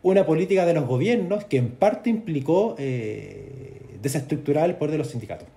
una 0.02 0.26
política 0.26 0.66
de 0.66 0.74
los 0.74 0.88
gobiernos 0.88 1.44
que 1.46 1.58
en 1.58 1.70
parte 1.72 2.10
implicó 2.10 2.76
eh, 2.80 3.98
desestructurar 4.02 4.70
el 4.70 4.76
poder 4.76 4.94
de 4.94 4.98
los 5.00 5.10
sindicatos. 5.10 5.48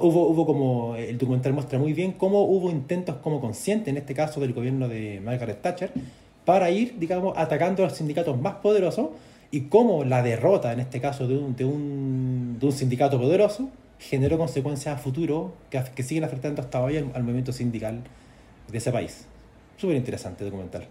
hubo, 0.00 0.28
hubo 0.28 0.44
como, 0.44 0.96
el 0.96 1.16
documental 1.16 1.52
muestra 1.54 1.78
muy 1.78 1.92
bien 1.94 2.12
cómo 2.12 2.42
hubo 2.42 2.70
intentos 2.70 3.16
como 3.16 3.40
conscientes, 3.40 3.88
en 3.88 3.96
este 3.96 4.14
caso 4.14 4.40
del 4.40 4.52
gobierno 4.52 4.88
de 4.88 5.20
Margaret 5.24 5.62
Thatcher, 5.62 5.92
para 6.44 6.70
ir, 6.70 6.98
digamos, 6.98 7.34
atacando 7.36 7.84
a 7.84 7.88
los 7.88 7.96
sindicatos 7.96 8.38
más 8.40 8.56
poderosos 8.56 9.10
y 9.52 9.68
cómo 9.68 10.02
la 10.02 10.22
derrota, 10.22 10.72
en 10.72 10.80
este 10.80 11.00
caso, 11.00 11.28
de 11.28 11.64
un, 11.64 12.58
sindicato 12.72 13.20
poderoso, 13.20 13.70
generó 13.98 14.38
consecuencias 14.38 14.96
a 14.96 14.98
futuro 14.98 15.54
que, 15.70 15.80
que 15.94 16.02
siguen 16.02 16.24
afectando 16.24 16.62
hasta 16.62 16.80
hoy 16.80 16.96
al, 16.96 17.22
movimiento 17.22 17.52
sindical 17.52 18.02
de 18.70 18.78
ese 18.78 18.90
país. 18.90 19.26
Súper 19.76 19.96
interesante 19.96 20.44
documental. 20.44 20.88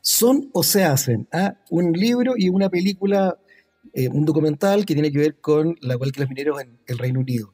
Son 0.00 0.48
o 0.52 0.62
se 0.62 0.84
hacen 0.84 1.26
¿ah? 1.32 1.56
un 1.70 1.92
libro 1.92 2.34
y 2.36 2.48
una 2.50 2.70
película, 2.70 3.36
eh, 3.92 4.08
un 4.08 4.24
documental 4.24 4.86
que 4.86 4.94
tiene 4.94 5.10
que 5.10 5.18
ver 5.18 5.40
con 5.40 5.76
la 5.80 5.96
huelga 5.96 6.18
de 6.18 6.20
los 6.20 6.28
mineros 6.28 6.62
en 6.62 6.78
el 6.86 6.98
Reino 6.98 7.18
Unido. 7.18 7.52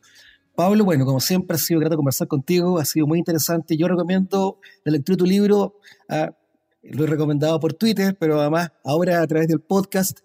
Pablo, 0.55 0.85
bueno, 0.85 1.07
como 1.07 1.21
siempre 1.21 1.55
ha 1.55 1.59
sido 1.59 1.81
grato 1.81 1.97
conversar 1.97 2.29
contigo, 2.29 2.79
ha 2.79 2.85
sido 2.85 3.07
muy 3.07 3.19
interesante. 3.19 3.79
Yo 3.79 3.89
recomiendo 3.89 4.59
la 4.85 4.93
lectura 4.93 5.15
de 5.15 5.19
tu 5.19 5.25
libro, 5.25 5.77
ah, 6.11 6.35
lo 6.83 7.05
he 7.05 7.07
recomendado 7.07 7.59
por 7.61 7.73
Twitter, 7.73 8.15
pero 8.19 8.39
además 8.41 8.71
ahora 8.85 9.23
a 9.23 9.27
través 9.27 9.49
del 9.49 9.61
podcast 9.61 10.21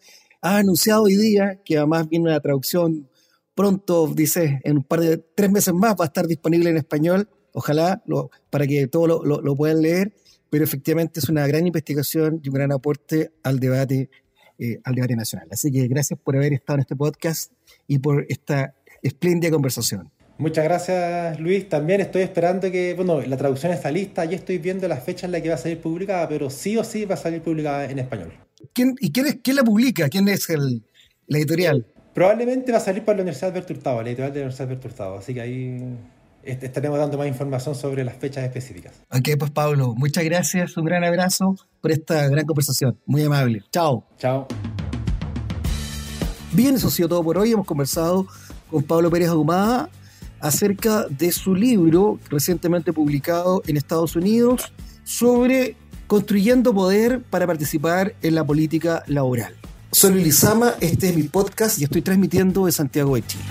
ha 0.46 0.58
anunciado 0.58 1.04
hoy 1.04 1.16
día 1.16 1.60
que 1.66 1.78
además 1.78 2.08
viene 2.08 2.30
una 2.30 2.40
traducción 2.40 3.10
pronto, 3.56 4.08
dice, 4.08 4.60
en 4.64 4.78
un 4.78 4.84
par 4.84 5.00
de 5.00 5.18
tres 5.18 5.50
meses 5.50 5.74
más 5.74 5.96
va 6.00 6.06
a 6.06 6.08
estar 6.08 6.28
disponible 6.28 6.70
en 6.70 6.78
español, 6.78 7.28
ojalá, 7.52 8.04
para 8.52 8.68
que 8.68 8.86
todos 8.86 9.26
lo, 9.26 9.56
puedan 9.56 9.82
leer, 9.82 10.14
pero 10.52 10.64
efectivamente 10.64 11.20
es 11.20 11.30
una 11.30 11.48
gran 11.48 11.66
investigación 11.66 12.42
y 12.44 12.50
un 12.50 12.54
gran 12.54 12.72
aporte 12.72 13.32
al 13.42 13.60
debate, 13.60 14.12
eh, 14.60 14.80
al 14.84 14.94
debate 14.94 15.16
nacional. 15.16 15.48
Así 15.50 15.72
que 15.72 15.88
gracias 15.88 16.20
por 16.20 16.36
haber 16.36 16.54
estado 16.54 16.76
en 16.78 16.82
este 16.82 16.96
podcast 16.96 17.52
y 17.88 17.98
por 17.98 18.24
esta 18.30 18.76
espléndida 19.02 19.50
conversación. 19.50 20.12
Muchas 20.38 20.64
gracias, 20.64 21.40
Luis. 21.40 21.68
También 21.68 22.02
estoy 22.02 22.22
esperando 22.22 22.70
que, 22.70 22.94
bueno, 22.94 23.20
la 23.22 23.38
traducción 23.38 23.72
está 23.72 23.90
lista, 23.90 24.26
ya 24.26 24.36
estoy 24.36 24.60
viendo 24.60 24.88
la 24.88 24.98
fecha 24.98 25.26
en 25.26 25.32
la 25.32 25.42
que 25.42 25.50
va 25.50 25.56
a 25.56 25.58
salir 25.58 25.82
publicada, 25.82 26.30
pero 26.30 26.52
sí 26.52 26.78
o 26.78 26.84
sí 26.84 27.06
va 27.06 27.16
a 27.16 27.18
salir 27.18 27.42
publicada 27.42 27.90
en 27.90 27.98
español. 27.98 28.45
¿Y 28.78 29.12
quién, 29.12 29.26
es, 29.28 29.38
quién 29.42 29.56
la 29.56 29.64
publica? 29.64 30.10
¿Quién 30.10 30.28
es 30.28 30.50
el, 30.50 30.84
la 31.28 31.38
editorial? 31.38 31.86
Probablemente 32.14 32.72
va 32.72 32.78
a 32.80 32.82
salir 32.82 33.04
por 33.04 33.16
la 33.16 33.22
Universidad 33.22 33.54
de 33.54 33.60
Hurtado, 33.60 34.02
la 34.02 34.10
editorial 34.10 34.34
de 34.34 34.40
la 34.40 34.46
Universidad 34.46 34.68
de 34.68 34.88
Hurtado. 34.88 35.18
Así 35.18 35.34
que 35.34 35.42
ahí 35.42 35.98
estaremos 36.44 37.00
dando 37.00 37.18
más 37.18 37.28
información 37.28 37.76
sobre 37.76 38.04
las 38.04 38.16
fechas 38.18 38.44
específicas. 38.44 38.94
Ok, 39.12 39.30
pues 39.40 39.52
Pablo, 39.52 39.94
muchas 39.96 40.24
gracias, 40.24 40.78
un 40.78 40.86
gran 40.86 41.04
abrazo 41.04 41.56
por 41.82 41.92
esta 41.92 42.28
gran 42.28 42.46
conversación. 42.46 42.98
Muy 43.06 43.24
amable. 43.24 43.64
Chao. 43.72 44.06
Chao. 44.18 44.48
Bien, 46.52 46.76
eso 46.76 46.88
ha 46.88 46.92
sido 46.92 47.10
todo 47.10 47.24
por 47.24 47.38
hoy. 47.38 47.52
Hemos 47.52 47.66
conversado 47.66 48.28
con 48.70 48.84
Pablo 48.84 49.10
Pérez 49.10 49.30
Ahumada 49.30 49.90
acerca 50.40 51.08
de 51.10 51.32
su 51.32 51.56
libro 51.56 52.20
recientemente 52.30 52.94
publicado 52.94 53.62
en 53.68 53.78
Estados 53.78 54.16
Unidos 54.16 54.72
sobre 55.04 55.76
construyendo 56.08 56.74
poder 56.74 57.22
para 57.22 57.48
participar 57.48 58.16
en 58.22 58.36
la 58.36 58.44
política 58.44 59.04
laboral. 59.08 59.56
Soy 59.92 60.16
Lizama, 60.16 60.74
este 60.82 61.10
es 61.10 61.16
mi 61.16 61.24
podcast 61.24 61.80
y 61.80 61.86
estoy 61.86 62.02
transmitiendo 62.02 62.66
de 62.66 62.72
Santiago 62.72 63.16
de 63.16 63.26
Chile. 63.26 63.44